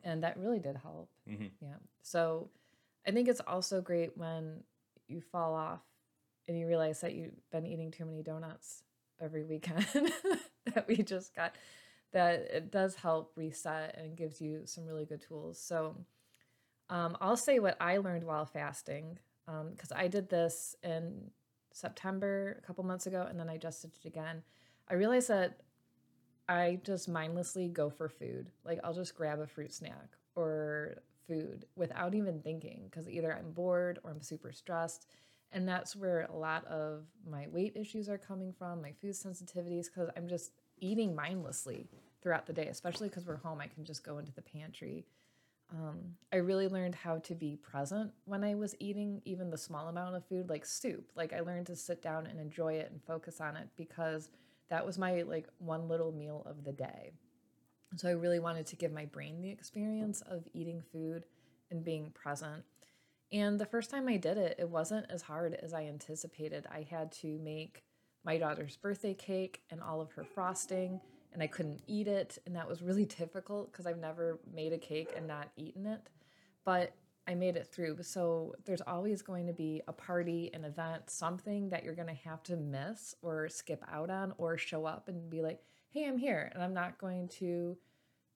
And 0.05 0.23
that 0.23 0.37
really 0.39 0.61
did 0.61 0.77
help. 0.77 1.11
Mm-hmm. 1.29 1.47
Yeah. 1.61 1.77
So 2.03 2.51
I 3.07 3.11
think 3.11 3.29
it's 3.29 3.41
also 3.41 3.81
great 3.81 4.17
when 4.17 4.63
you 5.09 5.21
fall 5.21 5.55
off 5.55 5.81
and 6.47 6.59
you 6.59 6.67
realize 6.67 7.01
that 7.01 7.15
you've 7.15 7.51
been 7.51 7.67
eating 7.67 7.91
too 7.91 8.05
many 8.05 8.23
donuts 8.23 8.83
every 9.21 9.45
weekend 9.45 9.87
that 10.75 10.87
we 10.87 10.97
just 10.97 11.35
got 11.35 11.55
that 12.13 12.35
it 12.51 12.71
does 12.71 12.95
help 12.95 13.33
reset 13.37 13.99
and 13.99 14.17
gives 14.17 14.41
you 14.41 14.63
some 14.65 14.87
really 14.87 15.05
good 15.05 15.21
tools 15.21 15.61
so 15.61 15.97
um, 16.89 17.17
i'll 17.21 17.37
say 17.37 17.59
what 17.59 17.77
i 17.81 17.99
learned 17.99 18.25
while 18.25 18.47
fasting 18.47 19.19
because 19.71 19.91
um, 19.93 19.99
i 19.99 20.07
did 20.07 20.29
this 20.29 20.77
in 20.83 21.31
september 21.73 22.61
a 22.63 22.67
couple 22.67 22.85
months 22.85 23.07
ago 23.07 23.27
and 23.29 23.39
then 23.39 23.49
i 23.49 23.57
just 23.57 23.83
did 23.83 23.93
it 24.03 24.07
again 24.07 24.43
i 24.89 24.95
realized 24.95 25.29
that 25.29 25.61
i 26.49 26.79
just 26.85 27.09
mindlessly 27.09 27.69
go 27.69 27.91
for 27.91 28.09
food 28.09 28.51
like 28.65 28.79
i'll 28.85 28.95
just 28.95 29.15
grab 29.15 29.41
a 29.41 29.47
fruit 29.47 29.73
snack 29.73 30.09
or 30.35 31.03
food 31.27 31.67
without 31.77 32.15
even 32.15 32.41
thinking 32.41 32.83
because 32.91 33.09
either 33.09 33.37
i'm 33.37 33.53
bored 33.53 33.99
or 34.03 34.11
i'm 34.11 34.23
super 34.23 34.53
stressed 34.53 35.07
and 35.53 35.67
that's 35.67 35.97
where 35.97 36.29
a 36.31 36.37
lot 36.37 36.65
of 36.67 37.05
my 37.29 37.47
weight 37.49 37.75
issues 37.75 38.09
are 38.09 38.19
coming 38.19 38.53
from, 38.53 38.83
my 38.83 38.93
food 39.01 39.13
sensitivities, 39.13 39.87
because 39.87 40.11
I'm 40.17 40.29
just 40.29 40.53
eating 40.79 41.15
mindlessly 41.15 41.89
throughout 42.23 42.47
the 42.47 42.53
day, 42.53 42.67
especially 42.67 43.09
because 43.09 43.27
we're 43.27 43.37
home. 43.37 43.61
I 43.61 43.67
can 43.67 43.85
just 43.85 44.05
go 44.05 44.19
into 44.19 44.33
the 44.33 44.43
pantry. 44.43 45.07
Um, 45.71 46.15
I 46.33 46.37
really 46.37 46.69
learned 46.69 46.95
how 46.95 47.19
to 47.19 47.35
be 47.35 47.57
present 47.57 48.13
when 48.25 48.43
I 48.43 48.55
was 48.55 48.75
eating 48.79 49.21
even 49.25 49.51
the 49.51 49.59
small 49.59 49.89
amount 49.89 50.17
of 50.17 50.25
food, 50.27 50.49
like 50.49 50.65
soup. 50.65 51.11
Like 51.15 51.33
I 51.33 51.41
learned 51.41 51.67
to 51.67 51.77
sit 51.77 52.03
down 52.03 52.27
and 52.27 52.41
enjoy 52.41 52.75
it 52.75 52.91
and 52.91 53.03
focus 53.03 53.41
on 53.41 53.57
it 53.57 53.69
because 53.77 54.31
that 54.71 54.85
was 54.87 54.99
my 54.99 55.23
like 55.23 55.47
one 55.59 55.89
little 55.89 56.13
meal 56.13 56.43
of 56.47 56.65
the 56.65 56.73
day. 56.73 57.13
So 57.97 58.09
I 58.09 58.13
really 58.13 58.39
wanted 58.39 58.67
to 58.67 58.77
give 58.77 58.93
my 58.93 59.07
brain 59.07 59.41
the 59.41 59.51
experience 59.51 60.23
of 60.23 60.45
eating 60.53 60.83
food 60.93 61.25
and 61.71 61.85
being 61.85 62.11
present. 62.11 62.65
And 63.33 63.59
the 63.59 63.67
first 63.67 63.91
time 63.91 64.09
I 64.09 64.17
did 64.17 64.39
it, 64.39 64.57
it 64.59 64.69
wasn't 64.69 65.07
as 65.11 65.23
hard 65.23 65.55
as 65.55 65.75
I 65.75 65.85
anticipated. 65.85 66.67
I 66.71 66.87
had 66.89 67.13
to 67.13 67.39
make 67.39 67.83
my 68.25 68.39
daughter's 68.39 68.77
birthday 68.77 69.15
cake 69.15 69.63
and 69.71 69.83
all 69.83 70.01
of 70.01 70.13
her 70.13 70.25
frosting, 70.25 71.01
and 71.33 71.43
I 71.43 71.47
couldn't 71.47 71.83
eat 71.87 72.09
it. 72.09 72.39
And 72.47 72.57
that 72.57 72.69
was 72.69 72.83
really 72.83 73.05
difficult 73.19 73.73
because 73.73 73.87
I've 73.87 73.99
never 73.99 74.39
made 74.53 74.73
a 74.73 74.79
cake 74.79 75.13
and 75.17 75.27
not 75.27 75.49
eaten 75.57 75.87
it. 75.87 76.09
But 76.65 76.95
I 77.27 77.35
made 77.35 77.57
it 77.57 77.67
through. 77.67 77.99
So 78.03 78.55
there's 78.65 78.81
always 78.81 79.21
going 79.21 79.47
to 79.47 79.53
be 79.53 79.83
a 79.87 79.93
party, 79.93 80.51
an 80.55 80.65
event, 80.65 81.11
something 81.11 81.69
that 81.69 81.85
you're 81.85 81.95
going 81.95 82.09
to 82.09 82.29
have 82.29 82.43
to 82.45 82.57
miss 82.57 83.15
or 83.21 83.51
skip 83.51 83.85
out 83.93 84.09
on 84.09 84.33
or 84.39 84.57
show 84.57 84.87
up 84.87 85.09
and 85.09 85.29
be 85.29 85.43
like, 85.43 85.61
hey, 85.91 86.07
I'm 86.07 86.17
here. 86.17 86.51
And 86.55 86.63
I'm 86.63 86.73
not 86.73 86.97
going 86.99 87.29
to 87.41 87.77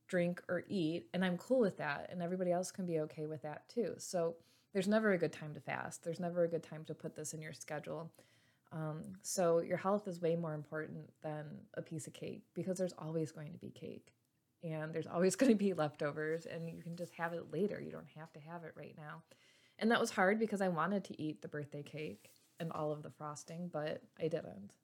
drink 0.08 0.42
or 0.46 0.64
eat. 0.68 1.06
And 1.14 1.24
I'm 1.24 1.38
cool 1.38 1.60
with 1.60 1.78
that. 1.78 2.08
And 2.12 2.22
everybody 2.22 2.52
else 2.52 2.70
can 2.70 2.84
be 2.84 3.00
okay 3.00 3.24
with 3.24 3.40
that 3.42 3.66
too. 3.70 3.94
So 3.96 4.36
there's 4.74 4.88
never 4.88 5.12
a 5.12 5.18
good 5.18 5.32
time 5.32 5.54
to 5.54 5.60
fast. 5.60 6.04
There's 6.04 6.20
never 6.20 6.44
a 6.44 6.48
good 6.48 6.62
time 6.62 6.84
to 6.84 6.94
put 6.94 7.16
this 7.16 7.32
in 7.32 7.40
your 7.40 7.54
schedule. 7.54 8.10
Um, 8.72 9.02
so 9.20 9.60
your 9.60 9.76
health 9.76 10.08
is 10.08 10.20
way 10.20 10.34
more 10.34 10.54
important 10.54 11.10
than 11.22 11.44
a 11.74 11.82
piece 11.82 12.06
of 12.06 12.14
cake 12.14 12.42
because 12.54 12.78
there's 12.78 12.94
always 12.98 13.30
going 13.30 13.52
to 13.52 13.58
be 13.58 13.70
cake 13.70 14.14
and 14.62 14.94
there's 14.94 15.06
always 15.06 15.36
going 15.36 15.52
to 15.52 15.58
be 15.58 15.74
leftovers 15.74 16.46
and 16.46 16.68
you 16.68 16.82
can 16.82 16.96
just 16.96 17.12
have 17.14 17.34
it 17.34 17.52
later. 17.52 17.80
You 17.80 17.92
don't 17.92 18.08
have 18.16 18.32
to 18.32 18.40
have 18.40 18.64
it 18.64 18.72
right 18.74 18.94
now. 18.96 19.22
And 19.78 19.90
that 19.90 20.00
was 20.00 20.10
hard 20.10 20.38
because 20.38 20.60
I 20.60 20.68
wanted 20.68 21.04
to 21.04 21.20
eat 21.20 21.42
the 21.42 21.48
birthday 21.48 21.82
cake 21.82 22.30
and 22.60 22.72
all 22.72 22.92
of 22.92 23.02
the 23.02 23.10
frosting, 23.10 23.68
but 23.72 24.02
I 24.18 24.28
didn't. 24.28 24.74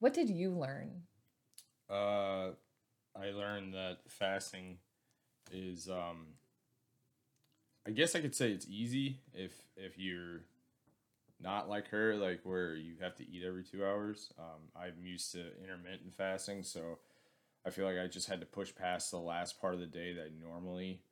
What 0.00 0.12
did 0.12 0.28
you 0.28 0.50
learn? 0.50 1.02
Uh, 1.88 2.50
I 3.14 3.30
learned 3.32 3.74
that 3.74 3.98
fasting 4.08 4.78
is 5.50 5.88
um, 5.88 6.26
I 7.86 7.90
guess 7.90 8.14
I 8.14 8.20
could 8.20 8.34
say 8.34 8.50
it's 8.50 8.66
easy 8.68 9.20
if 9.32 9.52
if 9.76 9.98
you're 9.98 10.40
not 11.40 11.68
like 11.68 11.88
her, 11.88 12.16
like 12.16 12.40
where 12.44 12.74
you 12.74 12.94
have 13.00 13.16
to 13.16 13.30
eat 13.30 13.42
every 13.46 13.64
two 13.64 13.84
hours. 13.84 14.32
Um, 14.38 14.70
I'm 14.74 15.04
used 15.04 15.32
to 15.32 15.40
intermittent 15.62 16.16
fasting, 16.16 16.62
so 16.62 16.98
I 17.66 17.70
feel 17.70 17.84
like 17.84 17.98
I 17.98 18.06
just 18.06 18.28
had 18.28 18.40
to 18.40 18.46
push 18.46 18.74
past 18.74 19.10
the 19.10 19.18
last 19.18 19.60
part 19.60 19.74
of 19.74 19.80
the 19.80 19.86
day 19.86 20.14
that 20.14 20.26
I 20.26 20.40
normally 20.40 21.02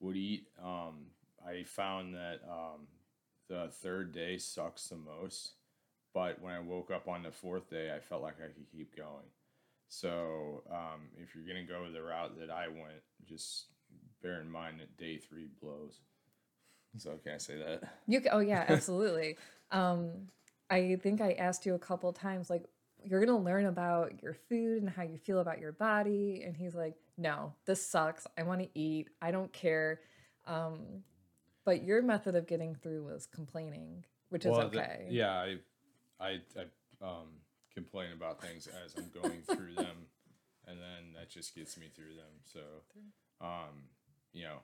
would 0.00 0.16
eat. 0.16 0.46
Um, 0.62 1.06
I 1.46 1.64
found 1.64 2.14
that 2.14 2.40
um, 2.48 2.86
the 3.48 3.70
third 3.82 4.12
day 4.12 4.38
sucks 4.38 4.88
the 4.88 4.96
most, 4.96 5.54
but 6.14 6.40
when 6.40 6.52
I 6.52 6.60
woke 6.60 6.90
up 6.90 7.08
on 7.08 7.22
the 7.22 7.30
fourth 7.32 7.68
day, 7.70 7.92
I 7.94 7.98
felt 7.98 8.22
like 8.22 8.36
I 8.38 8.52
could 8.52 8.70
keep 8.70 8.96
going. 8.96 9.26
So 9.88 10.62
um, 10.70 11.08
if 11.18 11.34
you're 11.34 11.46
gonna 11.46 11.66
go 11.66 11.90
the 11.92 12.02
route 12.02 12.38
that 12.38 12.50
I 12.50 12.68
went, 12.68 13.02
just 13.28 13.66
bear 14.22 14.40
in 14.40 14.50
mind 14.50 14.80
that 14.80 14.96
day 14.96 15.18
three 15.18 15.48
blows. 15.60 16.00
So 16.98 17.18
can 17.22 17.34
I 17.34 17.38
say 17.38 17.56
that? 17.56 17.82
You 18.06 18.20
can, 18.20 18.30
oh 18.32 18.40
yeah, 18.40 18.64
absolutely. 18.68 19.36
um, 19.70 20.28
I 20.70 20.96
think 21.02 21.20
I 21.20 21.32
asked 21.32 21.66
you 21.66 21.74
a 21.74 21.78
couple 21.78 22.12
times, 22.12 22.48
like, 22.48 22.64
you're 23.04 23.24
gonna 23.24 23.38
learn 23.38 23.66
about 23.66 24.22
your 24.22 24.34
food 24.34 24.82
and 24.82 24.88
how 24.88 25.02
you 25.02 25.18
feel 25.18 25.40
about 25.40 25.58
your 25.58 25.72
body, 25.72 26.42
and 26.44 26.56
he's 26.56 26.74
like, 26.74 26.94
no, 27.18 27.54
this 27.66 27.84
sucks. 27.86 28.26
I 28.38 28.42
want 28.42 28.60
to 28.60 28.68
eat. 28.78 29.08
I 29.20 29.30
don't 29.30 29.52
care. 29.52 30.00
Um, 30.46 31.02
but 31.64 31.84
your 31.84 32.02
method 32.02 32.34
of 32.34 32.46
getting 32.46 32.74
through 32.74 33.04
was 33.04 33.26
complaining, 33.26 34.04
which 34.30 34.44
well, 34.44 34.60
is 34.60 34.66
okay. 34.66 35.06
The, 35.08 35.14
yeah, 35.14 35.32
I, 35.32 35.56
I, 36.20 36.40
I 36.56 37.06
um, 37.06 37.28
complain 37.74 38.12
about 38.12 38.40
things 38.40 38.68
as 38.84 38.94
I'm 38.96 39.10
going 39.22 39.42
through 39.56 39.74
them, 39.74 40.06
and 40.66 40.78
then 40.78 41.14
that 41.16 41.30
just 41.30 41.54
gets 41.54 41.76
me 41.76 41.86
through 41.94 42.14
them. 42.14 42.40
So, 42.44 42.60
um, 43.40 43.88
you 44.32 44.44
know, 44.44 44.58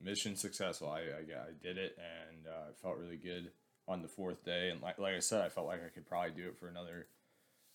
mission 0.00 0.36
successful. 0.36 0.88
I, 0.88 1.00
I, 1.00 1.20
I 1.20 1.52
did 1.62 1.78
it 1.78 1.96
and 1.98 2.46
uh, 2.46 2.70
it 2.70 2.76
felt 2.82 2.98
really 2.98 3.16
good 3.16 3.50
on 3.86 4.02
the 4.02 4.08
fourth 4.08 4.44
day. 4.44 4.70
And 4.70 4.80
like, 4.80 4.98
like 4.98 5.14
I 5.14 5.20
said, 5.20 5.44
I 5.44 5.48
felt 5.48 5.66
like 5.66 5.80
I 5.84 5.88
could 5.88 6.06
probably 6.06 6.30
do 6.30 6.48
it 6.48 6.58
for 6.58 6.68
another 6.68 7.06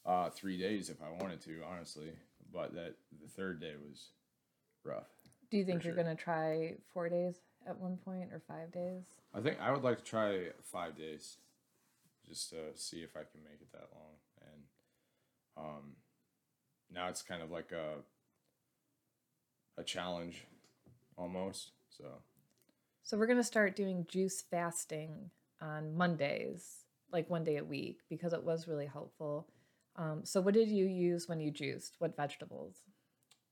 uh, 0.05 0.29
three 0.29 0.57
days 0.57 0.89
if 0.89 0.97
I 1.01 1.21
wanted 1.21 1.41
to, 1.41 1.61
honestly. 1.69 2.11
But 2.51 2.73
that 2.73 2.95
the 3.21 3.27
third 3.27 3.61
day 3.61 3.73
was 3.87 4.07
rough. 4.83 5.07
Do 5.51 5.57
you 5.57 5.65
think 5.65 5.83
you're 5.83 5.93
sure. 5.93 6.03
going 6.03 6.15
to 6.15 6.21
try 6.21 6.75
four 6.93 7.09
days 7.09 7.35
at 7.67 7.77
one 7.77 7.97
point 7.97 8.29
or 8.31 8.41
five 8.47 8.71
days? 8.71 9.03
I 9.33 9.41
think 9.41 9.57
I 9.61 9.71
would 9.71 9.83
like 9.83 9.99
to 9.99 10.03
try 10.03 10.47
five 10.63 10.97
days 10.97 11.37
just 12.27 12.49
to 12.49 12.55
see 12.75 12.97
if 12.97 13.15
I 13.15 13.19
can 13.19 13.43
make 13.43 13.61
it 13.61 13.71
that 13.71 13.89
long. 13.93 14.13
And 14.41 14.63
um, 15.57 15.95
now 16.93 17.09
it's 17.09 17.21
kind 17.21 17.41
of 17.41 17.51
like 17.51 17.71
a 17.71 18.01
a 19.79 19.83
challenge 19.83 20.45
almost. 21.17 21.71
So, 21.89 22.05
so 23.03 23.17
we're 23.17 23.27
gonna 23.27 23.43
start 23.43 23.75
doing 23.75 24.05
juice 24.07 24.41
fasting 24.41 25.31
on 25.61 25.95
Mondays, 25.95 26.85
like 27.11 27.29
one 27.29 27.43
day 27.43 27.57
a 27.57 27.63
week, 27.63 27.99
because 28.09 28.33
it 28.33 28.43
was 28.43 28.67
really 28.67 28.85
helpful. 28.85 29.47
Um, 29.95 30.21
so, 30.23 30.41
what 30.41 30.53
did 30.53 30.69
you 30.69 30.85
use 30.85 31.27
when 31.27 31.39
you 31.39 31.51
juiced? 31.51 31.95
What 31.99 32.15
vegetables? 32.15 32.83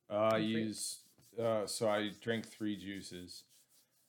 Uh, 0.09 0.29
I 0.33 0.37
used 0.37 0.99
uh, 1.41 1.65
so 1.65 1.89
I 1.89 2.11
drank 2.21 2.47
three 2.47 2.75
juices. 2.75 3.43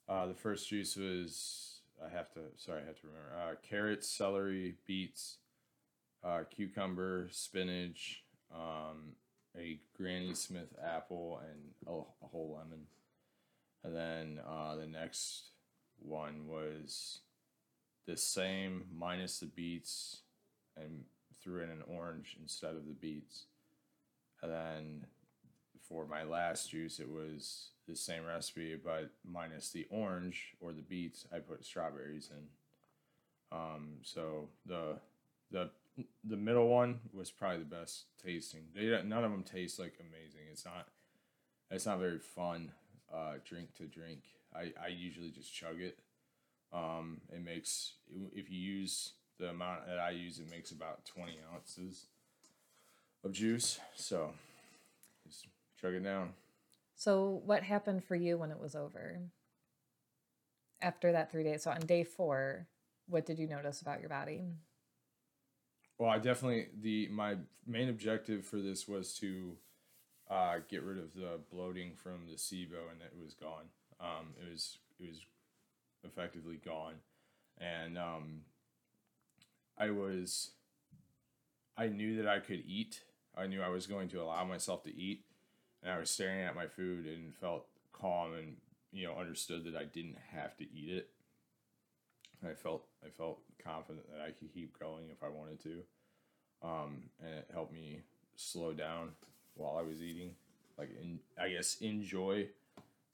Uh, 0.09 0.27
the 0.27 0.35
first 0.35 0.69
juice 0.69 0.97
was 0.97 1.81
I 2.05 2.09
have 2.09 2.33
to 2.35 2.41
sorry 2.57 2.83
I 2.83 2.87
have 2.87 3.01
to 3.01 3.07
remember 3.09 3.35
uh, 3.37 3.55
carrots, 3.69 4.09
celery, 4.09 4.77
beets, 4.87 5.39
uh, 6.25 6.45
cucumber, 6.51 7.29
spinach, 7.31 8.25
um, 8.55 9.15
a 9.57 9.81
Granny 9.97 10.35
Smith 10.35 10.75
apple, 10.83 11.41
and 11.51 11.61
a, 11.87 11.91
a 11.91 12.29
whole 12.29 12.57
lemon. 12.57 12.87
And 13.85 13.95
then 13.95 14.41
uh, 14.47 14.77
the 14.77 14.87
next 14.87 15.51
one 15.99 16.47
was 16.47 17.21
the 18.07 18.17
same 18.17 18.85
minus 18.95 19.39
the 19.39 19.47
beets 19.47 20.23
and 20.77 21.05
threw 21.43 21.63
in 21.63 21.71
an 21.71 21.83
orange 21.87 22.37
instead 22.41 22.75
of 22.75 22.87
the 22.87 22.95
beets. 22.95 23.45
And 24.43 24.53
then 24.53 25.07
for 25.89 26.07
my 26.07 26.23
last 26.23 26.71
juice, 26.71 27.01
it 27.01 27.09
was 27.09 27.71
the 27.87 27.97
same 27.97 28.25
recipe, 28.25 28.77
but 28.83 29.11
minus 29.25 29.71
the 29.71 29.87
orange 29.91 30.55
or 30.61 30.73
the 30.73 30.83
beets, 30.83 31.27
I 31.35 31.39
put 31.39 31.65
strawberries 31.65 32.31
in. 32.31 32.45
Um, 33.57 33.89
so 34.03 34.49
the 34.67 34.99
the 35.51 35.71
the 36.23 36.37
middle 36.37 36.69
one 36.69 37.01
was 37.13 37.31
probably 37.31 37.59
the 37.59 37.65
best 37.65 38.05
tasting. 38.25 38.65
They 38.75 39.03
none 39.03 39.25
of 39.25 39.31
them 39.31 39.43
taste 39.43 39.79
like 39.79 39.95
amazing. 39.99 40.43
It's 40.53 40.65
not 40.65 40.89
it's 41.71 41.87
not 41.87 41.99
very 41.99 42.19
fun 42.19 42.73
uh, 43.13 43.35
drink 43.45 43.75
to 43.77 43.85
drink. 43.85 44.21
I, 44.55 44.73
I 44.83 44.89
usually 44.89 45.31
just 45.31 45.53
chug 45.53 45.81
it. 45.81 45.99
Um, 46.73 47.21
it 47.33 47.45
makes 47.45 47.95
if 48.35 48.51
you 48.51 48.59
use 48.59 49.13
the 49.39 49.49
amount 49.49 49.87
that 49.87 49.99
I 49.99 50.11
use, 50.11 50.39
it 50.39 50.51
makes 50.51 50.71
about 50.71 51.05
twenty 51.05 51.39
ounces 51.55 52.07
of 53.25 53.33
juice. 53.33 53.79
So 53.95 54.33
just 55.27 55.47
chug 55.81 55.95
it 55.95 56.05
down. 56.05 56.35
So 56.97 57.41
what 57.45 57.63
happened 57.63 58.05
for 58.05 58.17
you 58.17 58.37
when 58.37 58.51
it 58.51 58.61
was 58.61 58.75
over? 58.75 59.21
After 60.81 61.13
that 61.13 61.31
three 61.31 61.45
days, 61.45 61.63
so 61.63 61.71
on 61.71 61.81
day 61.81 62.05
four, 62.05 62.67
what 63.09 63.27
did 63.27 63.39
you 63.39 63.47
notice 63.47 63.81
about 63.81 64.01
your 64.01 64.09
body? 64.09 64.43
Well, 65.99 66.11
I 66.11 66.19
definitely 66.19 66.69
the 66.81 67.09
my 67.09 67.37
main 67.67 67.89
objective 67.89 68.45
for 68.45 68.57
this 68.57 68.87
was 68.87 69.15
to 69.19 69.57
uh, 70.31 70.57
get 70.69 70.83
rid 70.83 70.99
of 70.99 71.15
the 71.15 71.41
bloating 71.51 71.93
from 71.95 72.27
the 72.29 72.37
SIBO, 72.37 72.91
and 72.91 73.01
it 73.01 73.15
was 73.23 73.35
gone. 73.35 73.65
Um, 74.01 74.35
it 74.41 74.51
was 74.51 74.79
it 75.01 75.07
was 75.09 75.21
effectively 76.05 76.61
gone, 76.63 76.95
and 77.59 77.97
um, 77.97 78.43
I 79.79 79.91
was 79.91 80.51
I 81.77 81.89
knew 81.89 82.17
that 82.17 82.29
I 82.29 82.41
could 82.41 82.63
eat. 82.67 83.03
I 83.37 83.47
knew 83.47 83.63
I 83.63 83.69
was 83.69 83.87
going 83.87 84.09
to 84.09 84.21
allow 84.21 84.45
myself 84.45 84.83
to 84.85 84.95
eat, 84.95 85.25
and 85.83 85.93
I 85.93 85.99
was 85.99 86.11
staring 86.11 86.43
at 86.43 86.57
my 86.57 86.67
food 86.67 87.07
and 87.07 87.35
felt 87.35 87.67
calm 87.93 88.35
and 88.35 88.57
you 88.93 89.07
know 89.07 89.15
understood 89.15 89.65
that 89.65 89.77
I 89.77 89.85
didn't 89.85 90.19
have 90.33 90.57
to 90.59 90.65
eat 90.65 90.91
it. 90.91 91.09
I 92.47 92.55
felt 92.55 92.87
I 93.05 93.09
felt 93.09 93.41
confident 93.63 94.07
that 94.13 94.21
I 94.21 94.31
could 94.31 94.53
keep 94.53 94.79
going 94.79 95.07
if 95.11 95.23
I 95.23 95.29
wanted 95.29 95.61
to, 95.63 95.83
um, 96.63 97.05
and 97.21 97.35
it 97.35 97.51
helped 97.53 97.73
me 97.73 98.03
slow 98.37 98.73
down 98.75 99.13
while 99.59 99.77
I 99.77 99.83
was 99.83 100.03
eating. 100.03 100.33
Like, 100.77 100.91
in, 101.01 101.19
I 101.41 101.49
guess 101.49 101.77
enjoy 101.81 102.49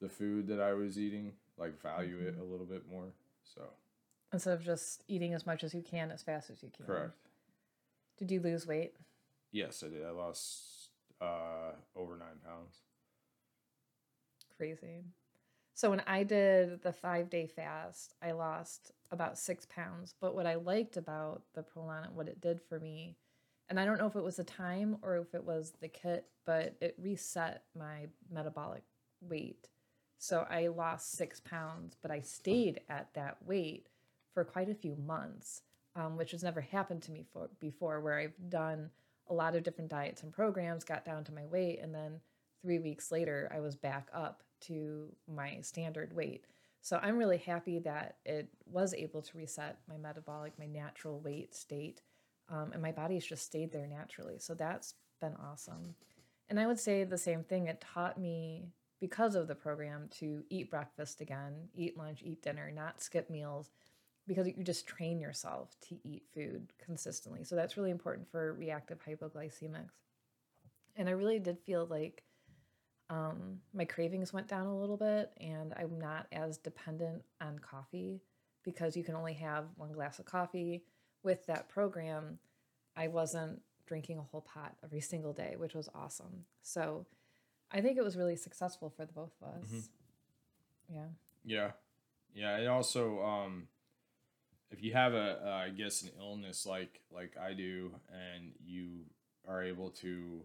the 0.01 0.09
food 0.09 0.49
that 0.49 0.61
I 0.61 0.75
was 0.75 0.99
eating, 0.99 1.33
like 1.57 1.81
value 1.81 2.19
it 2.21 2.37
a 2.39 2.45
little 2.45 2.67
bit 2.67 2.85
more. 2.91 3.07
So 3.43 3.63
instead 4.33 4.55
of 4.55 4.65
just 4.65 5.05
eating 5.09 5.33
as 5.33 5.47
much 5.47 5.65
as 5.65 5.73
you 5.73 5.83
can 5.83 6.11
as 6.11 6.23
fast 6.23 6.51
as 6.51 6.63
you 6.63 6.71
can. 6.77 6.87
Correct. 6.87 7.15
Did 8.19 8.31
you 8.31 8.41
lose 8.41 8.67
weight? 8.67 8.95
Yes, 9.53 9.83
I 9.85 9.89
did. 9.89 10.05
I 10.05 10.11
lost 10.11 10.91
uh, 11.21 11.73
over 11.97 12.17
nine 12.17 12.41
pounds. 12.45 12.77
Crazy. 14.57 15.05
So 15.73 15.91
when 15.91 16.03
I 16.07 16.23
did 16.23 16.83
the 16.83 16.93
five 16.93 17.31
day 17.31 17.47
fast, 17.47 18.15
I 18.23 18.33
lost 18.33 18.93
about 19.11 19.39
six 19.39 19.67
pounds. 19.67 20.15
But 20.21 20.35
what 20.35 20.47
I 20.47 20.57
liked 20.57 20.97
about 20.97 21.43
the 21.55 21.63
Prolon, 21.63 22.13
what 22.13 22.29
it 22.29 22.41
did 22.41 22.61
for 22.61 22.79
me, 22.79 23.17
and 23.69 23.81
I 23.81 23.85
don't 23.85 23.99
know 23.99 24.07
if 24.07 24.17
it 24.17 24.23
was 24.23 24.37
the 24.37 24.45
time 24.45 24.99
or 25.03 25.17
if 25.17 25.35
it 25.35 25.45
was 25.45 25.73
the 25.81 25.89
kit, 25.89 26.27
but 26.45 26.75
it 26.81 26.97
reset 27.01 27.63
my 27.79 28.09
metabolic 28.31 28.83
weight. 29.21 29.69
So 30.19 30.47
I 30.49 30.69
lost 30.69 31.13
six 31.13 31.41
pounds, 31.41 31.97
but 32.01 32.11
I 32.11 32.21
stayed 32.21 32.81
at 32.89 33.13
that 33.15 33.39
weight 33.45 33.89
for 34.33 34.45
quite 34.45 34.69
a 34.69 34.75
few 34.75 34.97
months, 34.97 35.63
um, 35.97 36.17
which 36.17 36.33
has 36.33 36.43
never 36.43 36.61
happened 36.61 37.03
to 37.03 37.13
me 37.13 37.25
for, 37.33 37.49
before, 37.61 38.01
where 38.01 38.19
I've 38.19 38.51
done 38.51 38.91
a 39.29 39.35
lot 39.35 39.55
of 39.55 39.63
different 39.63 39.91
diets 39.91 40.23
and 40.23 40.33
programs, 40.33 40.85
got 40.85 41.05
down 41.05 41.25
to 41.25 41.33
my 41.33 41.47
weight, 41.47 41.81
and 41.81 41.95
then 41.95 42.21
three 42.63 42.79
weeks 42.79 43.11
later, 43.11 43.51
I 43.55 43.61
was 43.61 43.77
back 43.77 44.09
up 44.13 44.43
to 44.63 45.09
my 45.33 45.61
standard 45.61 46.15
weight. 46.15 46.47
So 46.81 46.99
I'm 47.03 47.17
really 47.17 47.39
happy 47.39 47.79
that 47.81 48.17
it 48.27 48.49
was 48.67 48.93
able 48.93 49.23
to 49.23 49.39
reset 49.39 49.79
my 49.89 49.97
metabolic, 49.97 50.59
my 50.59 50.67
natural 50.67 51.19
weight 51.21 51.55
state, 51.55 52.03
um, 52.49 52.71
and 52.73 52.83
my 52.83 52.93
body's 52.93 53.27
just 53.27 53.45
stayed 53.45 53.73
there 53.73 53.87
naturally. 53.87 54.39
So 54.39 54.55
that's 54.55 54.95
been 55.21 55.35
awesome. 55.37 55.95
And 56.49 56.61
I 56.61 56.67
would 56.67 56.79
say 56.79 57.05
the 57.05 57.19
same 57.19 57.43
thing. 57.43 57.67
It 57.67 57.85
taught 57.95 58.19
me 58.21 58.69
because 59.01 59.35
of 59.35 59.49
the 59.49 59.55
program 59.55 60.09
to 60.19 60.43
eat 60.51 60.71
breakfast 60.71 61.21
again, 61.21 61.69
eat 61.75 61.97
lunch, 61.97 62.23
eat 62.23 62.43
dinner, 62.43 62.71
not 62.75 63.03
skip 63.03 63.31
meals, 63.31 63.71
because 64.27 64.47
you 64.47 64.65
just 64.65 64.87
train 64.87 65.21
yourself 65.21 65.77
to 65.89 65.97
eat 66.05 66.23
food 66.35 66.73
consistently. 66.83 67.45
So 67.45 67.57
that's 67.57 67.77
really 67.77 67.91
important 67.91 68.31
for 68.31 68.55
reactive 68.55 68.99
hypoglycemics. 69.05 69.91
And 70.97 71.09
I 71.09 71.13
really 71.13 71.39
did 71.39 71.59
feel 71.59 71.87
like 71.87 72.23
um, 73.11 73.59
my 73.75 73.85
cravings 73.85 74.33
went 74.33 74.49
down 74.49 74.67
a 74.67 74.79
little 74.79 74.97
bit, 74.97 75.33
and 75.39 75.75
I'm 75.77 75.99
not 75.99 76.27
as 76.33 76.57
dependent 76.57 77.23
on 77.41 77.59
coffee 77.59 78.23
because 78.65 78.97
you 78.97 79.05
can 79.05 79.15
only 79.15 79.35
have 79.35 79.67
one 79.77 79.93
glass 79.93 80.19
of 80.19 80.25
coffee. 80.25 80.85
With 81.25 81.47
that 81.47 81.69
program, 81.69 82.39
I 82.97 83.09
wasn't 83.09 83.63
drinking 83.87 84.19
a 84.19 84.23
whole 84.23 84.43
pot 84.43 84.77
every 84.85 85.01
single 85.01 85.33
day, 85.33 85.57
which 85.59 85.75
was 85.75 85.89
awesome. 85.95 86.45
So 86.63 87.07
I 87.73 87.81
think 87.81 87.99
it 87.99 88.05
was 88.05 88.17
really 88.17 88.37
successful 88.37 88.91
for 88.91 89.05
the 89.05 89.13
both 89.13 89.33
of 89.43 89.49
us. 89.49 89.65
Mm-hmm. 89.67 90.95
Yeah. 90.95 91.07
Yeah. 91.45 91.71
Yeah. 92.35 92.57
And 92.59 92.69
also, 92.69 93.21
um, 93.23 93.69
if 94.71 94.83
you 94.83 94.93
have 94.93 95.15
a, 95.15 95.41
uh, 95.45 95.51
I 95.51 95.71
guess, 95.71 96.03
an 96.03 96.11
illness 96.19 96.67
like 96.67 97.01
like 97.11 97.37
I 97.41 97.53
do, 97.53 97.93
and 98.13 98.53
you 98.65 99.01
are 99.49 99.63
able 99.63 99.91
to 99.91 100.45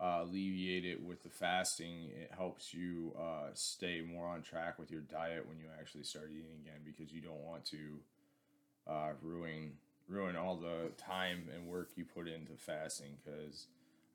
uh, 0.00 0.20
alleviate 0.22 0.84
it 0.84 1.02
with 1.02 1.22
the 1.22 1.28
fasting, 1.28 2.10
it 2.14 2.30
helps 2.36 2.72
you 2.72 3.14
uh, 3.18 3.48
stay 3.54 4.00
more 4.00 4.26
on 4.26 4.42
track 4.42 4.78
with 4.78 4.90
your 4.90 5.02
diet 5.02 5.46
when 5.46 5.58
you 5.58 5.66
actually 5.78 6.04
start 6.04 6.30
eating 6.30 6.52
again 6.62 6.80
because 6.84 7.12
you 7.12 7.20
don't 7.20 7.44
want 7.44 7.64
to 7.66 7.78
uh, 8.86 9.10
ruin 9.22 9.72
ruin 10.10 10.36
all 10.36 10.56
the 10.56 10.90
time 10.96 11.48
and 11.54 11.66
work 11.66 11.90
you 11.96 12.04
put 12.04 12.28
into 12.28 12.52
fasting 12.56 13.16
because 13.24 13.66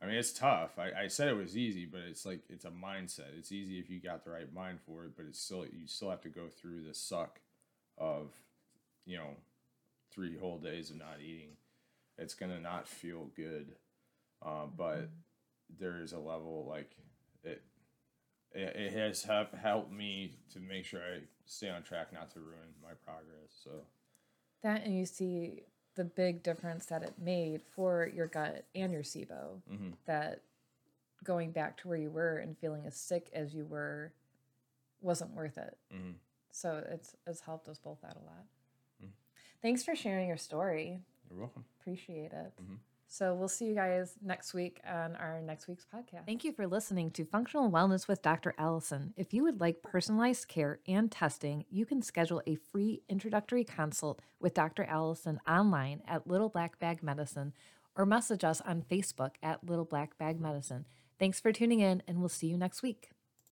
I 0.01 0.05
mean 0.05 0.15
it's 0.15 0.33
tough. 0.33 0.77
I, 0.77 1.03
I 1.03 1.07
said 1.07 1.27
it 1.27 1.37
was 1.37 1.57
easy, 1.57 1.85
but 1.85 2.01
it's 2.01 2.25
like 2.25 2.41
it's 2.49 2.65
a 2.65 2.71
mindset. 2.71 3.37
It's 3.37 3.51
easy 3.51 3.79
if 3.79 3.89
you 3.89 3.99
got 3.99 4.23
the 4.23 4.31
right 4.31 4.53
mind 4.53 4.79
for 4.85 5.05
it, 5.05 5.15
but 5.15 5.25
it's 5.27 5.39
still 5.39 5.65
you 5.65 5.87
still 5.87 6.09
have 6.09 6.21
to 6.21 6.29
go 6.29 6.47
through 6.47 6.83
the 6.83 6.93
suck 6.93 7.39
of 7.97 8.31
you 9.05 9.17
know 9.17 9.35
three 10.11 10.37
whole 10.37 10.57
days 10.57 10.89
of 10.89 10.97
not 10.97 11.17
eating. 11.21 11.57
It's 12.17 12.33
gonna 12.33 12.59
not 12.59 12.87
feel 12.87 13.29
good, 13.35 13.75
uh, 14.45 14.65
but 14.75 14.95
mm-hmm 14.95 15.21
there 15.79 16.01
is 16.01 16.13
a 16.13 16.19
level 16.19 16.65
like 16.69 16.91
it 17.43 17.61
it, 18.51 18.75
it 18.75 18.93
has 18.93 19.23
have 19.23 19.51
helped 19.51 19.91
me 19.91 20.37
to 20.53 20.59
make 20.59 20.85
sure 20.85 21.01
I 21.01 21.19
stay 21.45 21.69
on 21.69 21.83
track 21.83 22.13
not 22.13 22.31
to 22.31 22.39
ruin 22.39 22.73
my 22.81 22.93
progress. 23.03 23.51
So 23.63 23.71
that 24.63 24.83
and 24.85 24.97
you 24.97 25.05
see 25.05 25.63
the 25.95 26.03
big 26.03 26.43
difference 26.43 26.85
that 26.87 27.03
it 27.03 27.13
made 27.19 27.61
for 27.75 28.09
your 28.13 28.27
gut 28.27 28.65
and 28.75 28.91
your 28.91 29.03
SIBO. 29.03 29.61
Mm-hmm. 29.71 29.89
That 30.05 30.41
going 31.23 31.51
back 31.51 31.77
to 31.77 31.87
where 31.87 31.97
you 31.97 32.09
were 32.09 32.37
and 32.37 32.57
feeling 32.57 32.85
as 32.85 32.95
sick 32.95 33.29
as 33.33 33.53
you 33.53 33.65
were 33.65 34.13
wasn't 35.01 35.31
worth 35.31 35.57
it. 35.57 35.77
Mm-hmm. 35.93 36.11
So 36.51 36.83
it's 36.89 37.15
it's 37.25 37.41
helped 37.41 37.67
us 37.67 37.79
both 37.79 38.03
out 38.03 38.15
a 38.15 38.25
lot. 38.25 38.45
Mm-hmm. 39.01 39.11
Thanks 39.61 39.83
for 39.83 39.95
sharing 39.95 40.27
your 40.27 40.37
story. 40.37 40.99
You're 41.29 41.39
welcome. 41.39 41.65
Appreciate 41.79 42.31
it. 42.31 42.53
So 43.17 43.33
we'll 43.33 43.47
see 43.47 43.63
you 43.63 43.75
guys 43.75 44.17
next 44.21 44.53
week 44.53 44.81
on 44.85 45.15
our 45.15 45.41
next 45.41 45.69
week's 45.69 45.85
podcast. 45.85 46.25
Thank 46.25 46.43
you 46.43 46.51
for 46.51 46.67
listening 46.67 47.11
to 47.11 47.23
Functional 47.23 47.71
Wellness 47.71 48.09
with 48.09 48.21
Dr. 48.21 48.53
Allison. 48.57 49.13
If 49.15 49.33
you 49.33 49.43
would 49.43 49.61
like 49.61 49.81
personalized 49.81 50.49
care 50.49 50.79
and 50.85 51.09
testing, 51.09 51.63
you 51.69 51.85
can 51.85 52.01
schedule 52.01 52.41
a 52.45 52.55
free 52.55 53.03
introductory 53.07 53.63
consult 53.63 54.21
with 54.41 54.53
Dr. 54.53 54.83
Allison 54.83 55.39
online 55.47 56.01
at 56.05 56.27
Little 56.27 56.49
Black 56.49 56.77
Bag 56.77 57.01
Medicine 57.01 57.53
or 57.95 58.05
message 58.05 58.43
us 58.43 58.59
on 58.59 58.81
Facebook 58.81 59.35
at 59.41 59.63
Little 59.63 59.85
Black 59.85 60.17
Bag 60.17 60.41
Medicine. 60.41 60.83
Thanks 61.17 61.39
for 61.39 61.53
tuning 61.53 61.79
in, 61.79 62.03
and 62.09 62.19
we'll 62.19 62.27
see 62.27 62.47
you 62.47 62.57
next 62.57 62.83
week. 62.83 63.14